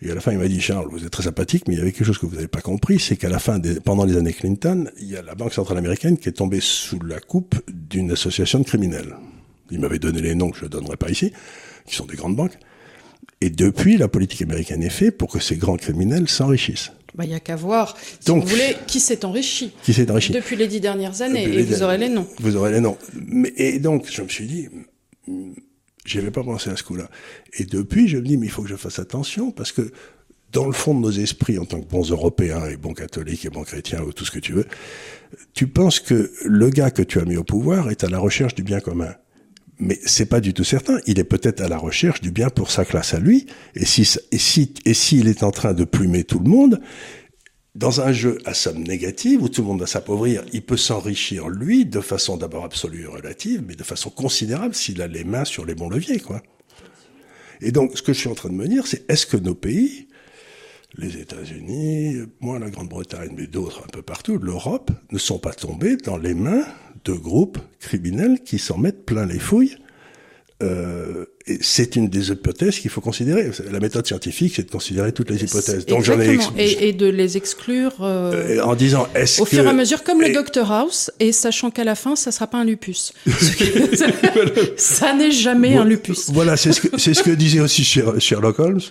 [0.01, 1.81] Et à la fin, il m'a dit, Charles, vous êtes très sympathique, mais il y
[1.81, 4.17] avait quelque chose que vous n'avez pas compris, c'est qu'à la fin, des, pendant les
[4.17, 7.55] années Clinton, il y a la Banque centrale américaine qui est tombée sous la coupe
[7.71, 9.15] d'une association de criminels.
[9.71, 11.31] Il m'avait donné les noms que je ne donnerai pas ici,
[11.85, 12.57] qui sont des grandes banques.
[13.39, 16.91] Et depuis, la politique américaine est faite pour que ces grands criminels s'enrichissent.
[17.15, 20.09] Bah, il n'y a qu'à voir, si Donc- vous voulez, qui s'est enrichi Qui s'est
[20.09, 22.27] enrichi depuis les dix dernières années, et vous aurez les noms.
[22.39, 22.97] Vous aurez les noms.
[23.13, 24.67] Mais, et donc, je me suis dit,
[25.27, 25.53] hmm,
[26.05, 27.09] j'y avais pas pensé à ce coup-là.
[27.59, 29.91] Et depuis, je me dis, mais il faut que je fasse attention, parce que
[30.51, 33.49] dans le fond de nos esprits, en tant que bons Européens et bons catholiques et
[33.49, 34.65] bons chrétiens, ou tout ce que tu veux,
[35.53, 38.55] tu penses que le gars que tu as mis au pouvoir est à la recherche
[38.55, 39.13] du bien commun.
[39.79, 40.99] Mais c'est pas du tout certain.
[41.07, 43.47] Il est peut-être à la recherche du bien pour sa classe à lui.
[43.75, 46.79] Et si, et si, et s'il est en train de plumer tout le monde,
[47.75, 51.49] dans un jeu à somme négative, où tout le monde va s'appauvrir, il peut s'enrichir
[51.49, 55.45] lui de façon d'abord absolue et relative, mais de façon considérable s'il a les mains
[55.45, 56.41] sur les bons leviers, quoi.
[57.61, 59.55] Et donc, ce que je suis en train de me dire, c'est est-ce que nos
[59.55, 60.07] pays,
[60.97, 65.95] les États-Unis, moins la Grande-Bretagne, mais d'autres un peu partout, l'Europe, ne sont pas tombés
[65.97, 66.65] dans les mains
[67.05, 69.75] de groupes criminels qui s'en mettent plein les fouilles
[70.61, 73.49] euh, et c'est une des hypothèses qu'il faut considérer.
[73.69, 75.85] La méthode scientifique, c'est de considérer toutes les hypothèses.
[75.85, 79.49] Donc j'en ai et, et de les exclure euh, euh, en disant est-ce au que
[79.49, 82.47] fur et à mesure, comme le Dr House, et sachant qu'à la fin, ça sera
[82.47, 83.11] pas un lupus.
[84.77, 86.29] Ça n'est jamais un lupus.
[86.31, 88.81] Voilà, c'est ce que c'est ce que disait aussi Sher- Sherlock Holmes,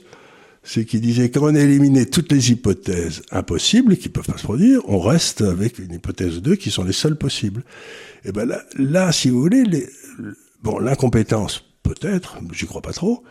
[0.62, 4.44] c'est qu'il disait quand on a éliminé toutes les hypothèses impossibles qui peuvent pas se
[4.44, 7.64] produire, on reste avec une hypothèse ou deux qui sont les seules possibles.
[8.24, 9.64] Et ben là, là, si vous voulez,
[10.62, 13.24] bon, l'incompétence peut-être, j'y crois pas trop.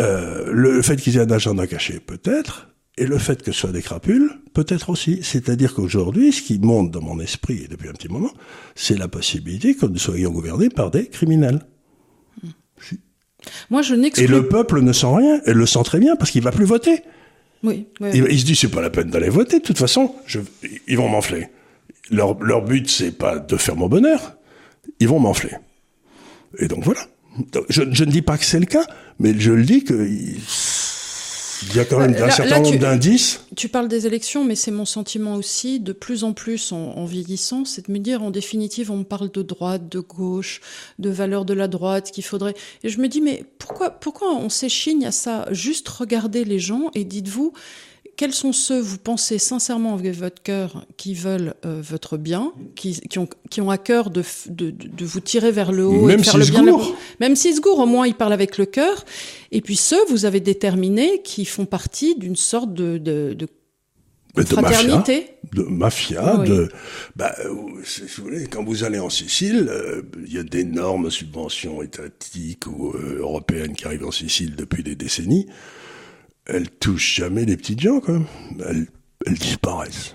[0.00, 2.68] Euh, le fait qu'ils aient un agenda caché peut-être.
[2.96, 5.18] Et le fait que ce soit des crapules, peut-être aussi.
[5.22, 8.30] C'est-à-dire qu'aujourd'hui, ce qui monte dans mon esprit depuis un petit moment,
[8.76, 11.60] c'est la possibilité que nous soyons gouvernés par des criminels.
[13.70, 14.26] Moi, je Et n'exclus.
[14.26, 17.02] le peuple ne sent rien, et le sent très bien parce qu'il va plus voter.
[17.62, 18.10] Oui, oui.
[18.14, 19.58] Il, il se dit c'est pas la peine d'aller voter.
[19.58, 20.40] De toute façon, je,
[20.86, 21.48] ils vont m'enfler.
[22.10, 24.36] Leur, leur but c'est pas de faire mon bonheur,
[25.00, 25.52] ils vont m'enfler.
[26.58, 27.00] Et donc voilà.
[27.68, 28.84] Je, je ne dis pas que c'est le cas,
[29.18, 30.08] mais je le dis que
[31.62, 33.40] il, y a quand même un certain là, nombre d'indices.
[33.56, 37.04] Tu parles des élections, mais c'est mon sentiment aussi, de plus en plus en, en
[37.04, 40.60] vieillissant, c'est de me dire, en définitive, on me parle de droite, de gauche,
[40.98, 42.54] de valeurs de la droite, qu'il faudrait.
[42.82, 45.46] Et je me dis, mais pourquoi, pourquoi on s'échigne à ça?
[45.50, 47.52] Juste regardez les gens et dites-vous,
[48.16, 53.00] quels sont ceux, vous pensez sincèrement avec votre cœur, qui veulent euh, votre bien, qui,
[53.00, 54.22] qui, ont, qui ont à cœur de,
[55.00, 56.78] vous tirer vers le haut et Même de faire le bien.
[57.20, 59.04] Même s'ils se gourent, au moins ils parlent avec le cœur.
[59.52, 63.48] Et puis ceux, vous avez déterminés, qui font partie d'une sorte de, de, de
[64.36, 65.26] mafia, fraternité.
[65.52, 66.48] de mafia, Oui.
[66.48, 66.68] de,
[67.16, 67.50] bah, euh,
[67.84, 72.66] si vous voulez, quand vous allez en Sicile, euh, il y a d'énormes subventions étatiques
[72.66, 75.46] ou euh, européennes qui arrivent en Sicile depuis des décennies.
[76.46, 78.20] Elles touchent jamais les petites gens, quoi.
[78.68, 78.86] Elles,
[79.26, 80.14] elles disparaissent.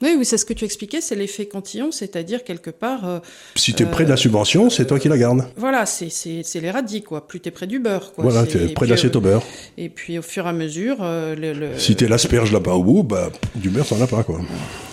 [0.00, 3.18] Oui, oui, c'est ce que tu expliquais, c'est l'effet cantillon, c'est-à-dire quelque part, euh,
[3.56, 5.44] Si tu es près de la subvention, c'est toi qui la gardes.
[5.56, 7.26] voilà, c'est les radis quoi.
[7.26, 8.22] Plus t'es près du beurre, quoi.
[8.22, 9.42] Voilà, tu es près de l'assiette euh, au beurre.
[9.76, 12.84] Et puis au fur et à mesure, euh, le, le- Si t'es l'asperge là-bas au
[12.84, 14.40] bout, bah, du beurre, t'en as pas, quoi.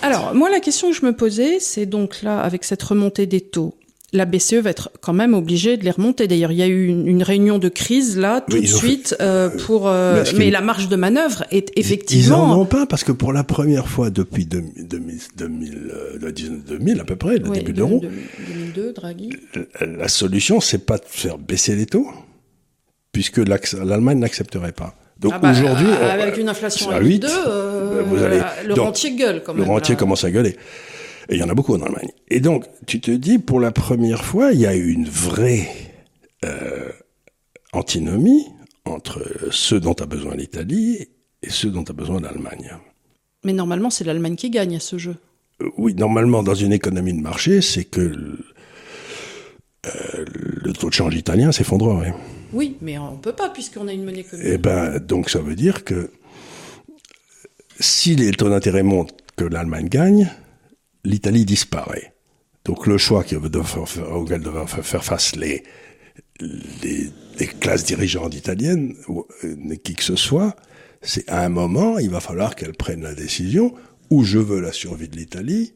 [0.02, 3.40] Alors, moi, la question que je me posais, c'est donc là, avec cette remontée des
[3.42, 3.74] taux,
[4.12, 6.28] la BCE va être quand même obligée de les remonter.
[6.28, 8.72] D'ailleurs, il y a eu une, une réunion de crise là, tout Oui, de ils
[8.72, 9.88] suite, euh, pour.
[9.88, 12.60] euh, mais la marge de manœuvre est Ils en effectivement.
[12.60, 16.64] ont pas parce que pour la première fois depuis 2000, 2000, 2000, euh, le 19
[16.64, 18.08] 2000 à peu près, le début de- l'euro, de-
[18.48, 19.30] 2002, Draghi.
[19.80, 22.08] la- la solution, c'est pas de faire baisser les taux,
[23.12, 24.94] puisque l'Allemagne n'accepterait pas.
[25.18, 28.42] Donc Ah bah, aujourd'hui, euh, avec une inflation à à 8, 8, euh, vous allez-
[28.66, 29.68] le donc, rentier gueule quand le même.
[29.70, 29.98] rentier là.
[29.98, 30.56] commence à gueuler.
[31.28, 32.10] Et il y en a beaucoup en Allemagne.
[32.28, 35.68] Et donc, tu te dis, pour la première fois, il y a une vraie
[36.44, 36.90] euh,
[37.72, 38.46] antinomie
[38.84, 41.08] entre ceux dont a besoin l'Italie
[41.42, 42.72] et ceux dont a besoin l'Allemagne.
[43.44, 45.16] Mais normalement, c'est l'Allemagne qui gagne à ce jeu.
[45.62, 48.38] Euh, Oui, normalement, dans une économie de marché, c'est que le,
[49.86, 52.14] euh, le taux de change italien s'effondrerait.
[52.52, 54.46] Oui, mais on peut pas puisqu'on a une monnaie commune.
[54.48, 56.10] Eh ben, donc ça veut dire que
[57.80, 60.30] si les taux d'intérêt montent, que l'Allemagne gagne,
[61.06, 62.14] l'Italie disparaît.
[62.64, 63.24] Donc le choix
[64.12, 65.62] auquel doivent faire face les,
[66.40, 70.56] les, les classes dirigeantes italiennes, ou euh, qui que ce soit,
[71.00, 73.72] c'est à un moment, il va falloir qu'elles prennent la décision
[74.10, 75.74] où je veux la survie de l'Italie,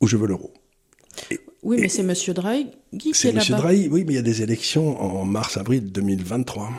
[0.00, 0.52] où je veux l'euro.
[1.62, 3.36] Oui, mais c'est Monsieur Draghi qui C'est est M.
[3.38, 3.56] là-bas.
[3.56, 6.70] Draghi, oui, mais il y a des élections en mars-avril 2023.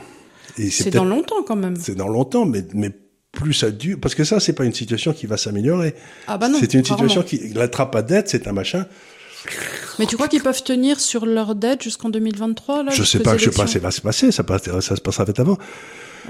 [0.57, 1.75] Et C'est dans longtemps quand même.
[1.75, 2.91] c'est dans longtemps, mais, mais
[3.35, 3.97] plus ça dure.
[4.01, 5.93] Parce que ça, c'est pas une situation qui va s'améliorer.
[6.27, 6.57] Ah bah non.
[6.59, 7.53] c'est une situation qui.
[7.53, 8.85] La trappe à dette, c'est un machin.
[9.99, 13.37] Mais tu crois qu'ils peuvent tenir sur leur dette jusqu'en 2023 là je sais pas,
[13.37, 15.57] je sais pas, ça va se passer, ça, passe- ça se passera peut-être avant.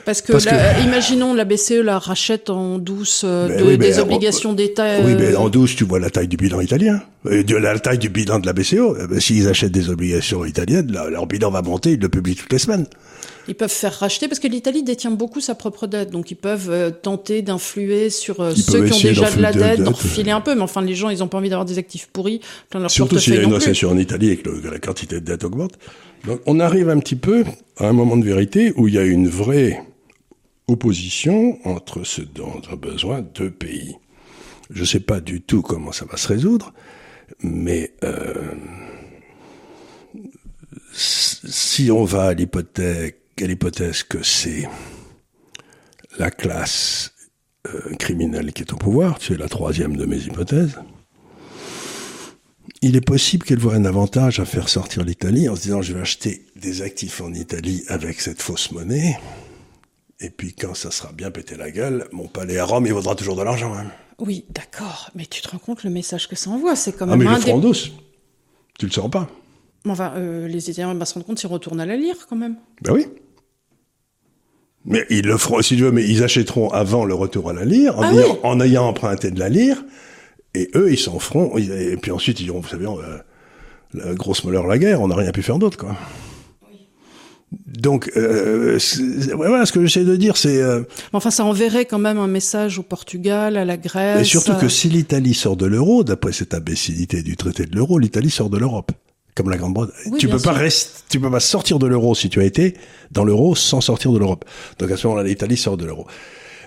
[0.04, 4.98] Parce que, la, imaginons la BCE la rachète en douce de, des obligations d'État.
[5.02, 8.10] Oui, mais en douce, tu vois la taille du bilan italien, de la taille du
[8.10, 8.76] bilan de la BCE.
[9.20, 12.86] S'ils achètent des obligations italiennes, leur bilan va monter, ils le publient toutes les semaines.
[13.48, 16.70] Ils peuvent faire racheter parce que l'Italie détient beaucoup sa propre dette, donc ils peuvent
[16.70, 20.42] euh, tenter d'influer sur euh, ceux qui ont déjà de la dette, d'en refiler un
[20.42, 20.56] peu.
[20.56, 23.20] Mais enfin, les gens, ils ont pas envie d'avoir des actifs pourris plein leur Surtout
[23.20, 25.74] s'il y a une récession en Italie et que la quantité de dette augmente.
[26.26, 27.44] Donc, on arrive un petit peu
[27.78, 29.80] à un moment de vérité où il y a une vraie
[30.68, 33.96] opposition entre ce dont ont besoin deux pays.
[34.72, 36.74] Je ne sais pas du tout comment ça va se résoudre,
[37.42, 38.34] mais euh,
[40.92, 44.68] si on va à l'hypothèse quelle hypothèse que c'est
[46.18, 47.14] la classe
[47.68, 50.80] euh, criminelle qui est au pouvoir, c'est la troisième de mes hypothèses,
[52.82, 55.94] il est possible qu'elle voit un avantage à faire sortir l'Italie en se disant je
[55.94, 59.18] vais acheter des actifs en Italie avec cette fausse monnaie,
[60.20, 63.16] et puis quand ça sera bien pété la gueule, mon palais à Rome, il vaudra
[63.16, 63.74] toujours de l'argent.
[63.74, 63.86] Hein.
[64.20, 67.28] Oui, d'accord, mais tu te rends compte le message que ça envoie, c'est quand même...
[67.28, 67.92] Ah mais ils le douce,
[68.80, 69.30] tu le sens pas.
[69.88, 72.56] Enfin, euh, les Italiens vont se rendre compte s'ils retournent à la lire quand même.
[72.82, 73.08] Ben oui.
[74.86, 77.66] Mais ils le feront, si tu veux, mais ils achèteront avant le retour à la
[77.66, 79.84] lire, en, ah ayant, en ayant, emprunté de la lire,
[80.54, 83.18] et eux, ils s'en feront, et puis ensuite, ils diront, vous savez, euh,
[83.94, 85.96] la grosse malheur la guerre, on n'a rien pu faire d'autre, quoi.
[87.68, 88.78] Donc, euh,
[89.34, 90.62] voilà, ce que j'essaie de dire, c'est...
[90.62, 90.84] Euh,
[91.14, 94.22] enfin, ça enverrait quand même un message au Portugal, à la Grèce...
[94.22, 97.98] Et surtout que si l'Italie sort de l'euro, d'après cette imbécilité du traité de l'euro,
[97.98, 98.92] l'Italie sort de l'Europe
[99.36, 100.18] comme la Grande-Bretagne.
[100.18, 102.76] tu peux pas rester, tu peux pas sortir de l'euro si tu as été
[103.12, 104.46] dans l'euro sans sortir de l'Europe.
[104.80, 106.08] Donc à ce moment-là, l'Italie sort de l'euro.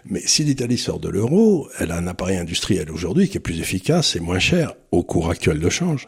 [0.05, 3.61] Mais si l'Italie sort de l'euro, elle a un appareil industriel aujourd'hui qui est plus
[3.61, 6.07] efficace et moins cher au cours actuel de change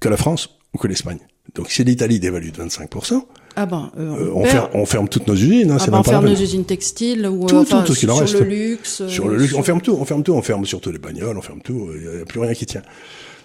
[0.00, 1.18] que la France ou que l'Espagne.
[1.54, 3.22] Donc si l'Italie dévalue de 25%,
[3.56, 5.72] ah ben, euh, euh, on, ferme, on, ferme, toutes nos usines.
[5.72, 8.38] Hein, ah ben, on ferme nos usines textiles ou tout, tout, tout ce sur reste.
[8.38, 9.06] le luxe.
[9.08, 11.42] Sur le luxe, on ferme tout, on ferme tout, on ferme surtout les bagnoles, on
[11.42, 11.90] ferme tout.
[11.96, 12.82] Il n'y a plus rien qui tient.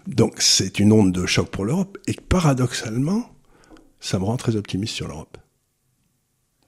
[0.07, 1.97] Donc c'est une onde de choc pour l'Europe.
[2.07, 3.29] Et paradoxalement,
[3.99, 5.37] ça me rend très optimiste sur l'Europe.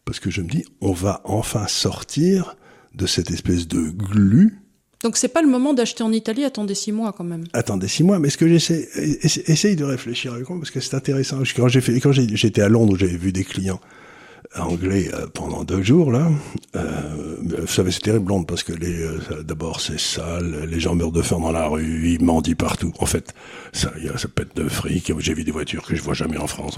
[0.06, 2.56] Parce que je me dis, on va enfin sortir
[2.96, 4.60] de cette espèce de glu.
[5.04, 7.44] Donc c'est pas le moment d'acheter en Italie, attendez six mois quand même.
[7.54, 8.90] Attendez six mois, mais ce que j'essaie,
[9.22, 11.44] essaye de réfléchir avec moi parce que c'est intéressant.
[11.56, 13.80] Quand j'ai fait, quand j'étais à Londres, j'avais vu des clients
[14.56, 16.30] anglais euh, pendant deux jours là.
[16.76, 16.82] Euh,
[17.42, 21.12] vous savez, c'est terrible Londres parce que les, euh, d'abord c'est sale, les gens meurent
[21.12, 22.94] de faim dans la rue, ils mendient partout.
[23.00, 23.34] En fait,
[23.74, 25.12] ça, y a, ça pète de fric.
[25.20, 26.78] J'ai vu des voitures que je vois jamais en France.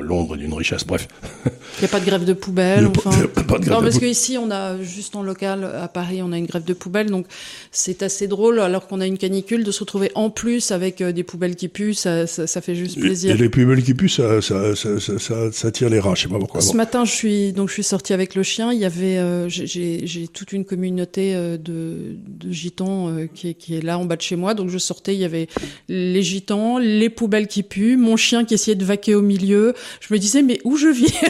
[0.00, 0.84] Londres d'une richesse.
[0.86, 1.08] Bref.
[1.46, 2.86] Il n'y a pas de grève de poubelle.
[2.86, 3.10] Enfin.
[3.10, 6.38] Pas, de grève non, parce qu'ici on a juste en local à Paris, on a
[6.38, 7.26] une grève de poubelle, donc
[7.70, 11.22] c'est assez drôle alors qu'on a une canicule de se retrouver en plus avec des
[11.22, 13.34] poubelles qui puent, ça, ça, ça fait juste plaisir.
[13.34, 16.14] Et, les poubelles qui puent, ça, ça, ça, ça, ça tire les rats.
[16.14, 18.72] Je sais pas pourquoi ce matin, je suis donc je suis sortie avec le chien.
[18.72, 23.54] Il y avait euh, j'ai toute une communauté euh, de, de gitans euh, qui, est,
[23.54, 24.54] qui est là en bas de chez moi.
[24.54, 25.48] Donc je sortais, il y avait
[25.88, 29.74] les gitans, les poubelles qui puent, mon chien qui essayait de vaquer au milieu.
[30.00, 31.14] Je me disais mais où je vis?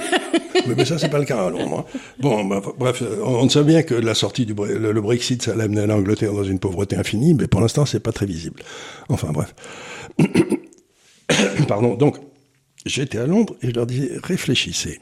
[0.76, 1.86] Mais, ça c'est pas le cas à Londres.
[1.94, 1.98] Hein.
[2.18, 5.86] Bon, bah, bref, on, sait bien que la sortie du le, Brexit, ça allait amener
[5.86, 8.62] l'Angleterre dans une pauvreté infinie, mais pour l'instant c'est pas très visible.
[9.08, 9.54] Enfin bref.
[11.68, 11.94] Pardon.
[11.94, 12.18] Donc
[12.86, 15.00] j'étais à Londres et je leur disais réfléchissez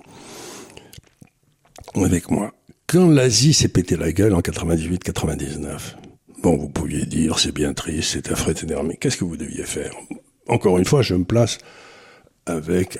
[1.94, 2.52] avec moi.
[2.86, 5.96] Quand l'Asie s'est pété la gueule en 98-99,
[6.42, 8.80] bon, vous pouviez dire c'est bien triste, c'est affreux, etc.
[8.84, 9.92] Mais qu'est-ce que vous deviez faire?
[10.48, 11.58] Encore une fois, je me place
[12.46, 12.98] avec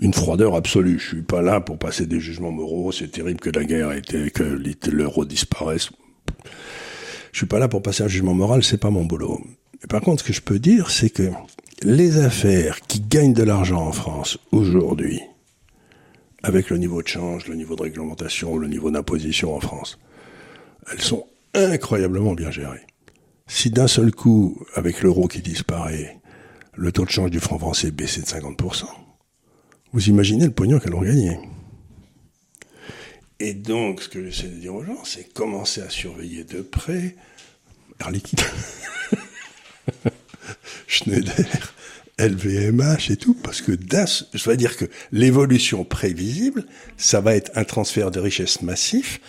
[0.00, 0.98] une froideur absolue.
[0.98, 2.92] Je suis pas là pour passer des jugements moraux.
[2.92, 5.90] C'est terrible que la guerre ait été, que l'euro disparaisse.
[7.32, 8.62] Je suis pas là pour passer un jugement moral.
[8.62, 9.40] C'est pas mon boulot.
[9.88, 11.30] par contre, ce que je peux dire, c'est que
[11.82, 15.20] les affaires qui gagnent de l'argent en France aujourd'hui,
[16.42, 19.98] avec le niveau de change, le niveau de réglementation, le niveau d'imposition en France.
[20.90, 22.86] Elles sont incroyablement bien gérées.
[23.46, 26.18] Si d'un seul coup, avec l'euro qui disparaît,
[26.74, 28.84] le taux de change du franc français baissait de 50%,
[29.92, 31.38] vous imaginez le pognon qu'elles ont gagné.
[33.40, 37.14] Et donc, ce que j'essaie de dire aux gens, c'est commencer à surveiller de près
[38.00, 38.40] Air Liquide,
[40.86, 41.74] Schneider,
[42.18, 46.64] LVMH et tout, parce que DAS, je veux dire que l'évolution prévisible,
[46.96, 49.20] ça va être un transfert de richesse massif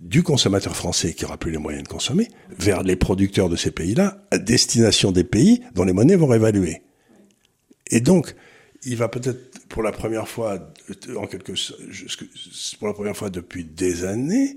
[0.00, 3.70] du consommateur français qui aura plus les moyens de consommer vers les producteurs de ces
[3.70, 6.82] pays-là à destination des pays dont les monnaies vont réévaluer.
[7.90, 8.34] Et donc,
[8.84, 10.72] il va peut-être pour la première fois,
[11.16, 11.52] en quelque,
[12.78, 14.56] pour la première fois depuis des années,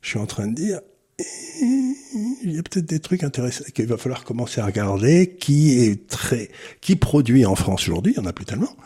[0.00, 0.80] je suis en train de dire,
[1.20, 6.08] il y a peut-être des trucs intéressants qu'il va falloir commencer à regarder, qui est
[6.08, 6.50] très,
[6.80, 8.76] qui produit en France aujourd'hui, il n'y en a plus tellement,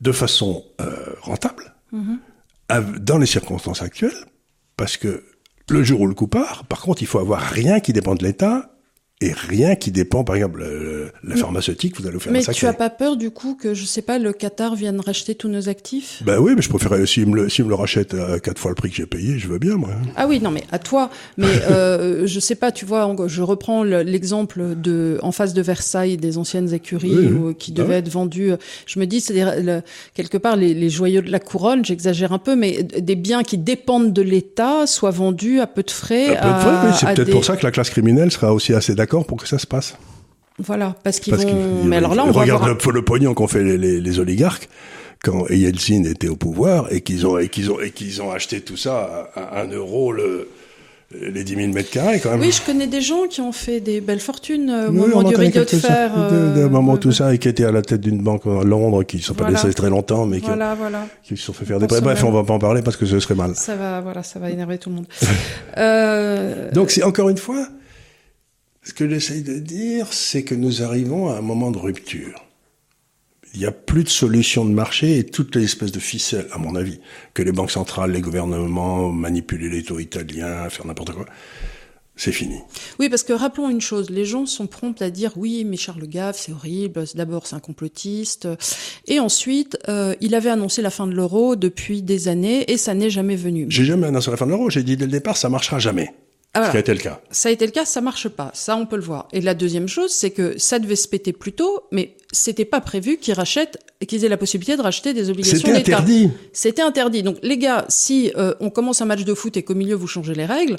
[0.00, 1.74] de façon euh, rentable,
[2.68, 4.16] av- dans les circonstances actuelles,
[4.76, 5.24] parce que
[5.70, 8.24] le jour où le coup part, par contre, il faut avoir rien qui dépend de
[8.24, 8.73] l'État
[9.24, 12.66] et rien qui dépend, par exemple, euh, la pharmaceutique, vous allez vous faire Mais tu
[12.66, 15.68] as pas peur du coup que je sais pas le Qatar vienne racheter tous nos
[15.68, 16.22] actifs?
[16.24, 18.70] Ben oui, mais je préférerais, s'il me, le- s'il me le rachète à quatre fois
[18.70, 19.90] le prix que j'ai payé, je veux bien, moi.
[20.16, 21.10] Ah oui, non, mais à toi.
[21.38, 25.62] Mais euh, je sais pas, tu vois, je reprends le- l'exemple de en face de
[25.62, 27.32] Versailles des anciennes écuries Oui, oui.
[27.50, 28.52] où- qui Ah devaient être vendues.
[28.86, 29.34] Je me dis, c'est
[30.14, 31.84] quelque part les, les joyaux de la couronne.
[31.84, 35.90] J'exagère un peu, mais des biens qui dépendent de l'État soient vendus à peu de
[35.90, 36.36] frais.
[36.36, 38.52] À peu à, près, oui, c'est peut-être des- pour ça que la classe criminelle sera
[38.52, 39.96] aussi assez d'accord pour que ça se passe.
[40.58, 41.42] Voilà, parce qu'ils vont.
[41.44, 42.76] qu'ils- mais alors là, on va regarde avoir.
[42.86, 44.68] le, le pognon qu'ont fait les, les- les oligarques
[45.22, 48.60] quand Yeltsin était au pouvoir et qu'ils ont et qu'ils ont et qu'ils ont acheté
[48.60, 50.48] tout ça à, un euro le
[51.20, 52.40] les 10 000 mètres carrés quand même.
[52.40, 55.22] Oui, je connais des gens qui ont fait des belles fortunes euh, au Oui, moment
[55.22, 56.10] du rideau de fer.
[56.16, 59.04] Euh, moment euh, tout ça et qui était à la tête d'une banque à Londres
[59.04, 59.60] qui ne sont pas Voilà.
[59.62, 61.06] laissés très longtemps mais qui, ont- Voilà, voilà.
[61.22, 62.00] qui se sont fait faire des prêts.
[62.00, 63.54] Bref, on va pas en parler parce que ce serait mal.
[63.54, 65.06] Ça va, voilà, ça va énerver tout le monde.
[65.78, 67.66] euh, Donc c'est encore une fois,
[68.84, 72.44] ce que j'essaye de dire, c'est que nous arrivons à un moment de rupture.
[73.54, 76.58] Il n'y a plus de solution de marché et toutes les espèces de ficelles, à
[76.58, 77.00] mon avis,
[77.32, 81.24] que les banques centrales, les gouvernements, manipuler les taux italiens, faire n'importe quoi,
[82.16, 82.58] c'est fini.
[82.98, 86.06] Oui, parce que rappelons une chose, les gens sont prompts à dire oui, mais Charles
[86.06, 88.48] Gave, c'est horrible, d'abord c'est un complotiste,
[89.06, 92.94] et ensuite euh, il avait annoncé la fin de l'euro depuis des années et ça
[92.94, 93.66] n'est jamais venu.
[93.68, 96.12] J'ai jamais annoncé la fin de l'euro, j'ai dit dès le départ, ça marchera jamais.
[96.54, 97.20] Ah, Ce qui a été le cas.
[97.30, 99.26] Ça a été le cas, ça marche pas, ça on peut le voir.
[99.32, 102.80] Et la deuxième chose, c'est que ça devait se péter plus tôt, mais c'était pas
[102.80, 106.30] prévu qu'ils rachètent, qu'ils aient la possibilité de racheter des obligations C'était interdit.
[106.52, 107.24] C'était interdit.
[107.24, 110.06] Donc les gars, si euh, on commence un match de foot et qu'au milieu vous
[110.06, 110.76] changez les règles,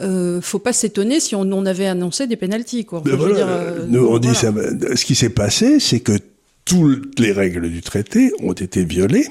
[0.00, 2.84] euh, faut pas s'étonner si on, on avait annoncé des pénalties.
[2.84, 2.98] Quoi.
[3.00, 4.52] Enfin, je veux voilà, dire, euh, nous, on dit ça,
[4.94, 6.18] ce qui s'est passé, c'est que
[6.66, 9.28] toutes les règles du traité ont été violées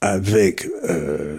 [0.00, 1.38] avec euh,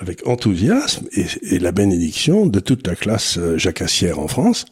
[0.00, 4.66] avec enthousiasme et, la bénédiction de toute la classe euh, jacassière en France,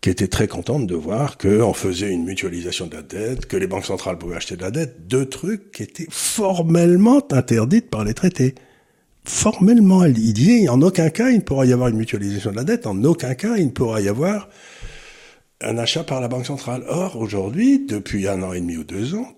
[0.00, 3.66] qui était très contente de voir qu'on faisait une mutualisation de la dette, que les
[3.66, 8.14] banques centrales pouvaient acheter de la dette, deux trucs qui étaient formellement interdits par les
[8.14, 8.54] traités.
[9.26, 12.64] Formellement, il disait en aucun cas il ne pourra y avoir une mutualisation de la
[12.64, 14.48] dette, en aucun cas il ne pourra y avoir
[15.60, 16.84] un achat par la Banque centrale.
[16.88, 19.28] Or, aujourd'hui, depuis un an et demi ou deux ans,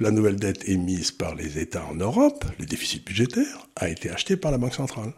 [0.00, 4.36] la nouvelle dette émise par les États en Europe, les déficits budgétaires, a été achetée
[4.36, 5.12] par la Banque centrale.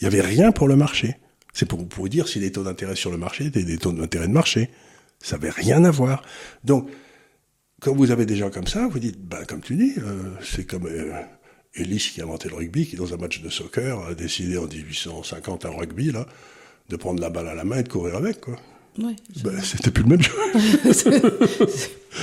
[0.00, 1.16] Il n'y avait rien pour le marché.
[1.52, 4.28] C'est pour, vous dire si les taux d'intérêt sur le marché étaient des taux d'intérêt
[4.28, 4.70] de marché.
[5.20, 6.22] Ça n'avait rien à voir.
[6.64, 6.90] Donc,
[7.80, 10.66] quand vous avez des gens comme ça, vous dites, bah, comme tu dis, euh, c'est
[10.66, 11.12] comme euh,
[11.74, 14.66] Ellis qui a inventé le rugby, qui dans un match de soccer a décidé en
[14.66, 16.26] 1850 un rugby, là,
[16.88, 18.56] de prendre la balle à la main et de courir avec, quoi.
[18.98, 19.14] Ouais.
[19.44, 20.32] Ben, c'était plus le même jeu.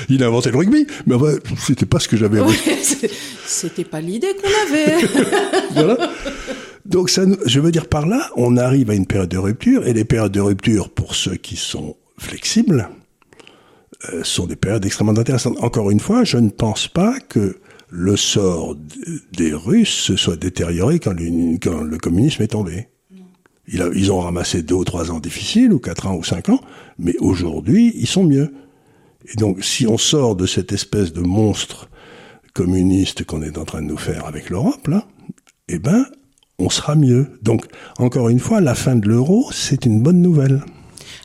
[0.09, 1.33] Il a inventé le rugby, mais enfin,
[1.65, 2.39] c'était pas ce que j'avais.
[2.39, 2.55] Ouais,
[3.45, 5.07] C'était pas l'idée qu'on avait.
[5.73, 6.11] Voilà.
[6.85, 9.87] Donc, ça, nous- je veux dire par là, on arrive à une période de rupture,
[9.87, 12.89] et les périodes de rupture, pour ceux qui sont flexibles,
[14.11, 15.57] euh, sont des périodes extrêmement intéressantes.
[15.61, 17.57] Encore une fois, je ne pense pas que
[17.89, 18.75] le sort
[19.33, 22.87] des Russes se soit détérioré quand le communisme est tombé.
[23.67, 26.59] Ils ont ramassé deux ou trois ans difficiles, ou quatre ans ou cinq ans,
[26.97, 28.53] mais aujourd'hui, ils sont mieux.
[29.25, 31.89] Et donc, si on sort de cette espèce de monstre
[32.53, 34.89] communiste qu'on est en train de nous faire avec l'Europe,
[35.69, 36.05] eh ben,
[36.59, 37.39] on sera mieux.
[37.41, 37.65] Donc,
[37.97, 40.63] encore une fois, la fin de l'euro, c'est une bonne nouvelle.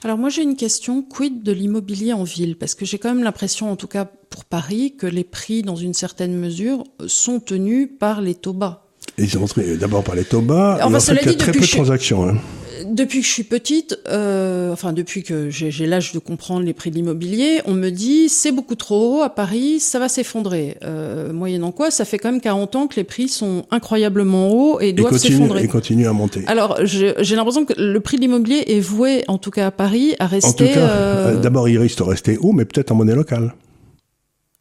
[0.05, 2.57] Alors moi j'ai une question, quid de l'immobilier en ville?
[2.57, 5.75] Parce que j'ai quand même l'impression, en tout cas pour Paris, que les prix, dans
[5.75, 8.88] une certaine mesure, sont tenus par les taux bas.
[9.19, 9.45] Ils ont
[9.81, 11.65] d'abord par les bas, Enfin, en cela fait, il y a dit, très peu de
[11.65, 12.29] je- transactions.
[12.29, 12.37] Hein.
[12.89, 16.91] Depuis que je suis petite, euh, enfin depuis que j'ai l'âge de comprendre les prix
[16.91, 20.77] de l'immobilier, on me dit c'est beaucoup trop haut à Paris, ça va s'effondrer.
[20.85, 24.81] Euh, moyennant quoi, ça fait quand même 40 ans que les prix sont incroyablement hauts
[24.81, 25.65] et doivent s'effondrer.
[25.65, 26.45] et continue à monter.
[26.47, 30.15] Alors j'ai l'impression que le prix de l'immobilier est voué, en tout cas à Paris,
[30.21, 30.69] à en rester.
[30.69, 33.55] tout cas, euh, d'abord, il risque de rester haut, mais peut-être en monnaie locale.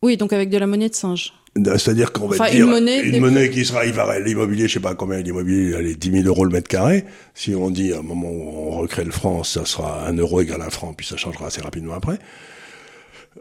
[0.04, 1.34] Oui, donc avec de la monnaie de singe.
[1.56, 3.84] C'est-à-dire qu'on va Enfin, dire une monnaie une monnaie qui sera,
[4.20, 7.04] l'immobilier, je sais pas combien l'immobilier, elle est 10 000 euros le mètre carré.
[7.34, 10.42] Si on dit à un moment où on recrée le franc, ça sera un euro
[10.42, 12.20] égal à un franc, puis ça changera assez rapidement après.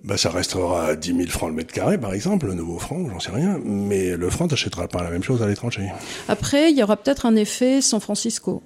[0.04, 3.07] Ben, ça restera à 10 000 francs le mètre carré, par exemple, le nouveau franc,
[3.11, 3.61] j'en sais rien.
[3.64, 5.88] Mais le franc, t'achèteras pas la même chose à l'étranger.
[6.28, 8.62] Après, il y aura peut-être un effet San Francisco.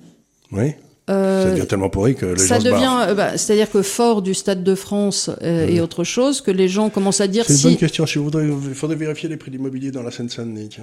[0.53, 0.75] Oui.
[1.09, 4.23] Euh, ça devient tellement pourri que les ça gens devient, euh, bah, c'est-à-dire que fort
[4.23, 7.55] du Stade de France euh, et autre chose, que les gens commencent à dire C'est
[7.55, 7.67] une si.
[7.69, 8.07] bonne question.
[8.07, 10.79] Si vous voudrez, il faudrait vérifier les prix de l'immobilier dans la Seine-Saint-Denis.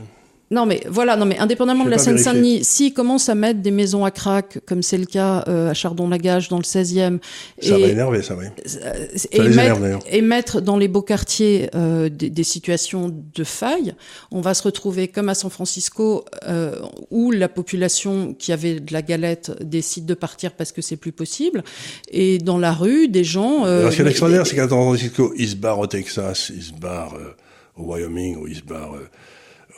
[0.50, 4.06] Non, mais voilà, non, mais indépendamment de la Seine-Saint-Denis, s'ils commencent à mettre des maisons
[4.06, 7.20] à crack, comme c'est le cas euh, à Chardon-Lagage dans le 16e,
[7.62, 8.46] Ça et, va énerver, ça, oui.
[8.46, 12.44] euh, Ça et, les mettre, énerve, et mettre dans les beaux quartiers euh, des, des
[12.46, 13.94] situations de faille,
[14.32, 16.76] on va se retrouver comme à San Francisco, euh,
[17.12, 21.12] où la population qui avait de la galette décide de partir parce que c'est plus
[21.12, 21.62] possible,
[22.10, 23.66] et dans la rue, des gens...
[23.66, 26.54] euh, Alors, ce qui est extraordinaire, c'est qu'à San Francisco, ils se barrent au Texas,
[26.56, 27.36] ils se barrent euh,
[27.76, 29.10] au Wyoming, ou ils se barrent euh,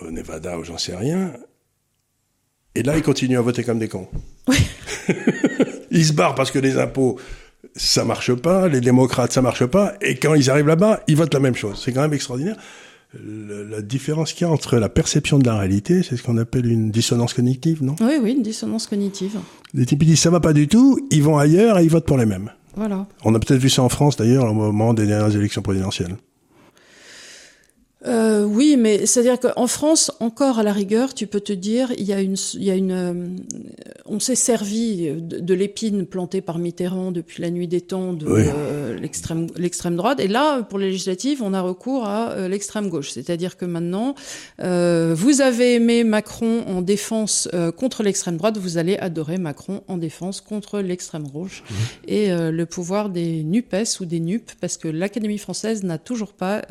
[0.02, 1.34] au Nevada, ou j'en sais rien.
[2.76, 4.08] Et là, ils continuent à voter comme des cons.
[4.48, 4.58] Oui.
[5.92, 7.18] ils se barrent parce que les impôts,
[7.76, 11.34] ça marche pas, les démocrates, ça marche pas, et quand ils arrivent là-bas, ils votent
[11.34, 11.82] la même chose.
[11.84, 12.56] C'est quand même extraordinaire.
[13.20, 16.38] Le- la différence qu'il y a entre la perception de la réalité, c'est ce qu'on
[16.38, 17.96] appelle une dissonance cognitive, non?
[18.02, 19.38] Oui, oui, une dissonance cognitive.
[19.74, 22.06] Les types ils disent ça va pas du tout, ils vont ailleurs et ils votent
[22.06, 22.52] pour les mêmes.
[22.76, 23.08] Voilà.
[23.26, 26.16] On a peut-être vu ça en France d'ailleurs au moment des dernières élections présidentielles.
[28.08, 32.06] Euh, oui, mais c'est-à-dire qu'en France, encore à la rigueur, tu peux te dire, il
[32.06, 33.14] y a une, il y a une, euh,
[34.06, 38.26] on s'est servi de, de l'épine plantée par Mitterrand depuis la nuit des temps de
[38.26, 38.44] Oui.
[38.48, 42.88] euh, l'extrême, l'extrême droite, et là, pour les législatives, on a recours à euh, l'extrême
[42.88, 43.10] gauche.
[43.12, 44.16] C'est-à-dire que maintenant,
[44.60, 50.40] vous avez aimé Macron en défense contre l'extrême droite, vous allez adorer Macron en défense
[50.40, 51.64] contre l'extrême gauche
[52.08, 56.32] et euh, le pouvoir des Nupes ou des NUP, parce que l'Académie française n'a toujours
[56.34, 56.62] pas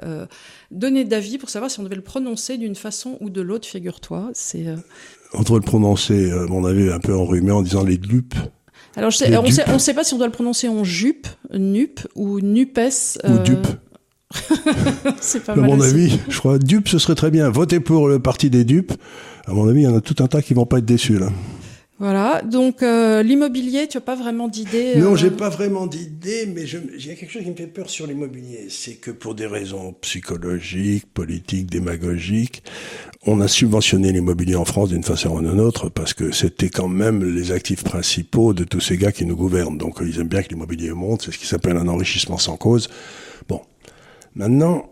[0.70, 4.30] donné d'avis pour savoir si on devait le prononcer d'une façon ou de l'autre, figure-toi.
[4.34, 4.76] C'est euh,
[5.32, 8.34] Entre le prononcer, euh, à mon avis, un peu enrhumé en disant les dupes
[8.96, 11.28] alors je sais, on sait, on sait pas si on doit le prononcer en jupe,
[11.52, 12.78] nup ou nupes.
[12.78, 13.66] ou euh, dupes.
[15.20, 15.70] C'est pas À mal.
[15.70, 15.88] mon aussi.
[15.90, 17.48] avis, je crois, dupes, ce serait très bien.
[17.48, 18.92] Votez pour le parti des dupes.
[19.46, 21.18] À mon avis, il y en a tout un tas qui vont pas être déçus
[21.18, 21.28] là.
[21.98, 22.42] Voilà.
[22.42, 24.96] Donc euh, l'immobilier, tu as pas vraiment d'idée.
[24.96, 27.66] Non, euh, j'ai pas vraiment d'idée, mais il y a quelque chose qui me fait
[27.66, 28.66] peur sur l'immobilier.
[28.68, 32.62] C'est que pour des raisons psychologiques, politiques, démagogiques,
[33.26, 36.86] on a subventionné l'immobilier en France d'une façon ou d'une autre parce que c'était quand
[36.86, 39.76] même les actifs principaux de tous ces gars qui nous gouvernent.
[39.76, 42.88] Donc ils aiment bien que l'immobilier monte, c'est ce qui s'appelle un enrichissement sans cause.
[43.48, 43.60] Bon.
[44.36, 44.88] Maintenant,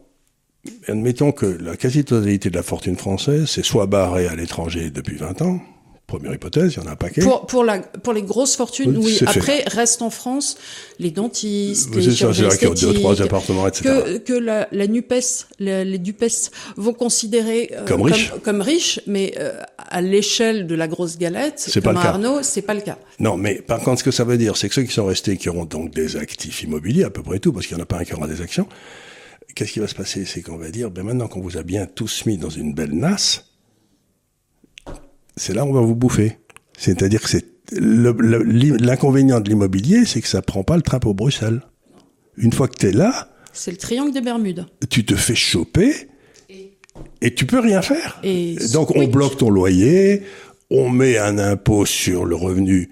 [0.88, 5.42] admettons que la quasi-totalité de la fortune française c'est soit barrée à l'étranger depuis 20
[5.42, 5.61] ans.
[6.07, 7.20] Première hypothèse, il y en a un paquet.
[7.20, 9.26] Pour, pour, la, pour les grosses fortunes, Oui, oui.
[9.26, 10.57] Après, restent en France
[11.00, 12.48] les dentistes, les chirurgiens
[12.80, 13.82] deux, trois appartements, etc.
[13.82, 18.30] que, que la, la NUPES, les, les DUPES vont considérer euh, Comme riches.
[18.30, 22.02] comme, comme riches, mais euh, à l'échelle de la grosse galette, C'est comme pas à
[22.02, 22.09] le cas.
[22.28, 22.98] Arnaud, c'est pas le cas.
[23.18, 25.36] Non, mais par contre, ce que ça veut dire, c'est que ceux qui sont restés,
[25.36, 27.86] qui auront donc des actifs immobiliers, à peu près tout, parce qu'il n'y en a
[27.86, 28.68] pas un qui aura des actions,
[29.57, 30.24] qu'est-ce qui va se passer?
[30.24, 32.92] C'est qu'on va dire, ben maintenant qu'on vous a bien tous mis dans une belle
[32.92, 33.44] nasse,
[35.37, 36.39] c'est là où on va vous bouffer.
[36.78, 41.62] C'est-à-dire que c'est l'inconvénient de l'immobilier, c'est que ça prend pas le train pour Bruxelles.
[42.37, 44.66] Une fois que tu es là, C'est le triangle des Bermudes.
[44.91, 45.95] tu te fais choper
[47.20, 48.20] et tu peux rien faire.
[48.22, 49.07] Et Donc on oui.
[49.07, 50.22] bloque ton loyer,
[50.70, 52.91] on met un impôt sur le revenu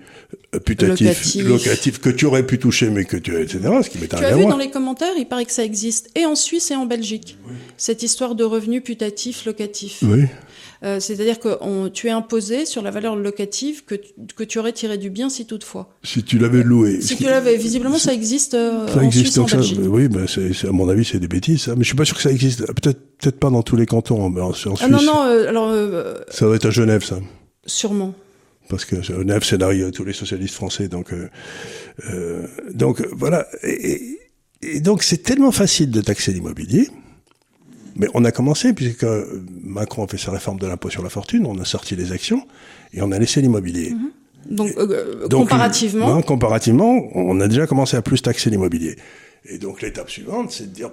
[0.55, 1.45] euh, putatif, Locatif.
[1.47, 3.61] locatif, que tu aurais pu toucher mais que tu etc.
[3.83, 6.35] Ce qui Tu as vu dans les commentaires, il paraît que ça existe, et en
[6.35, 7.37] Suisse et en Belgique,
[7.77, 10.01] cette histoire de revenu putatif locatif.
[10.03, 10.25] Oui.
[10.85, 14.59] Euh, C'est-à-dire que on- tu es imposé sur la valeur locative que, tu- que tu
[14.59, 15.89] aurais tiré du bien si toutefois.
[16.03, 17.01] Si tu l'avais loué.
[17.01, 19.57] Si tu l'avais, visiblement ça existe euh, Ça en existe Suisse en ça.
[19.57, 19.79] Belgique.
[19.83, 21.63] Oui, ben c'est, à mon avis c'est des bêtises.
[21.63, 21.75] Ça.
[21.75, 22.67] Mais je suis pas sûr que ça existe.
[22.67, 24.29] Peut-être peut-être pas dans tous les cantons.
[24.29, 27.03] Mais en, en Suisse, Ah non, non, euh, alors euh, ça doit être à Genève
[27.05, 27.19] ça.
[27.67, 28.15] sûrement.
[28.69, 29.43] parce que Genève,
[29.79, 30.89] y a tous les socialistes français.
[30.89, 31.29] Donc, euh,
[32.11, 33.47] euh, donc voilà.
[33.63, 34.19] Et-
[34.63, 36.89] et donc, c'est tellement facile de taxer l'immobilier.
[37.97, 39.07] Mais on a commencé, puisque
[39.63, 42.47] Macron a fait sa réforme de l'impôt sur la fortune, on a sorti les actions
[42.93, 43.95] et on a laissé l'immobilier.
[44.51, 48.97] Donc, euh, Donc, comparativement, hein, comparativement, on a déjà commencé à plus taxer l'immobilier.
[49.47, 50.91] Et donc l'étape suivante, c'est de dire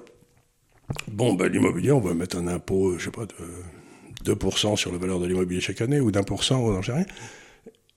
[1.07, 4.97] bon, ben, l'immobilier, on va mettre un impôt, je sais pas, de 2% sur la
[4.97, 7.05] valeur de l'immobilier chaque année, ou d'un pour cent, ou j'en sais rien.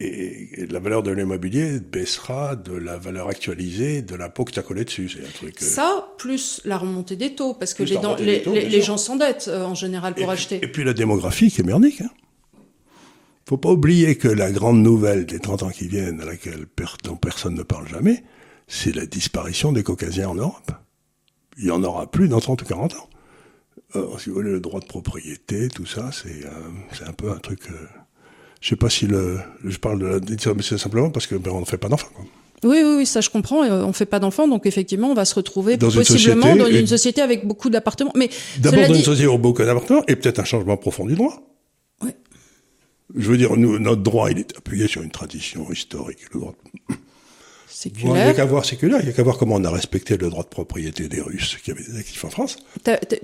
[0.00, 4.58] Et, et la valeur de l'immobilier baissera de la valeur actualisée de l'impôt que tu
[4.58, 5.08] as collé dessus.
[5.08, 5.62] C'est un truc.
[5.62, 8.96] euh, ça plus la remontée des taux, parce que les, remontée les, taux, les- gens
[8.96, 10.56] s'endettent euh, en général pour et, acheter.
[10.62, 12.00] Et puis la démographie qui est merdique.
[12.00, 12.10] Hein.
[13.48, 16.66] Faut pas oublier que la grande nouvelle des 30 ans qui viennent, à laquelle
[17.04, 18.24] dont personne ne parle jamais,
[18.66, 20.72] c'est la disparition des Caucasiens en Europe.
[21.58, 23.08] Il y en aura plus dans 30 ou 40 ans.
[23.94, 26.50] Alors, si vous voulez, le droit de propriété, tout ça, c'est euh,
[26.92, 27.60] c'est un peu un truc...
[28.64, 29.38] je sais pas si le...
[29.62, 30.54] Je parle de la...
[30.54, 32.08] mais C'est simplement parce que ben, on ne fait pas d'enfants.
[32.62, 33.62] Oui, oui, oui, ça je comprends.
[33.62, 36.58] euh, On fait pas d'enfants, donc effectivement, on va se retrouver Dans une possiblement société,
[36.58, 38.12] dans une société avec beaucoup d'appartements.
[38.16, 41.42] Mais D'abord dans une société au beaucoup d'appartements et peut-être un changement profond du droit.
[42.02, 42.16] Ouais.
[43.14, 46.20] Je veux dire, nous, notre droit, il est appuyé sur une tradition historique.
[46.32, 46.54] Le droit
[47.74, 48.16] séculaire.
[48.16, 50.16] il n'y a qu'à voir séculaire, il n'y a qu'à voir comment on a respecté
[50.16, 52.56] le droit de propriété des Russes qui avaient des actifs en France.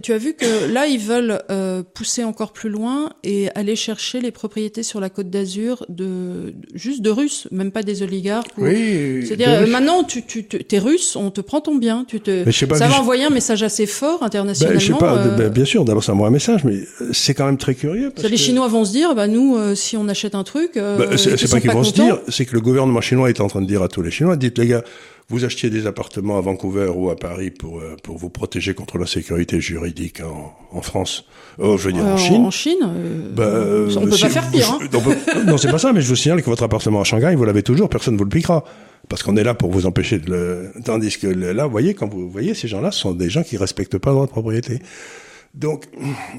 [0.02, 4.20] tu as vu que là, ils veulent euh, pousser encore plus loin et aller chercher
[4.20, 8.50] les propriétés sur la côte d'Azur de juste de Russes, même pas des oligarques.
[8.58, 9.24] Oui.
[9.26, 12.04] C'est-à-dire maintenant, tu, tu, es russe, on te prend ton bien.
[12.06, 14.78] Tu te, ça va envoyer un message assez fort internationalement.
[14.78, 15.16] Ben, je sais pas.
[15.16, 17.74] Euh, ben, bien sûr, d'abord ça envoie un message, mais euh, c'est quand même très
[17.74, 18.10] curieux.
[18.10, 21.50] Parce les Chinois vont se dire, bah nous, si on achète un truc, ben, c'est
[21.50, 23.82] pas qu'ils vont se dire, c'est que le gouvernement chinois est en train de dire
[23.82, 24.82] à tous les Chinois dites les gars,
[25.30, 28.98] vous achetiez des appartements à Vancouver ou à Paris pour euh, pour vous protéger contre
[28.98, 31.24] la sécurité juridique en, en France,
[31.58, 32.44] oh, je veux dire en euh, Chine.
[32.44, 34.78] En Chine, euh, bah, on peut pas faire pire.
[34.80, 35.44] Hein.
[35.46, 37.62] non, c'est pas ça, mais je vous signale que votre appartement à Shanghai, vous l'avez
[37.62, 38.64] toujours, personne vous le piquera.
[39.08, 40.72] Parce qu'on est là pour vous empêcher de le...
[40.84, 43.98] Tandis que là, vous voyez, quand vous voyez, ces gens-là sont des gens qui respectent
[43.98, 44.78] pas le droit de propriété.
[45.54, 45.86] Donc,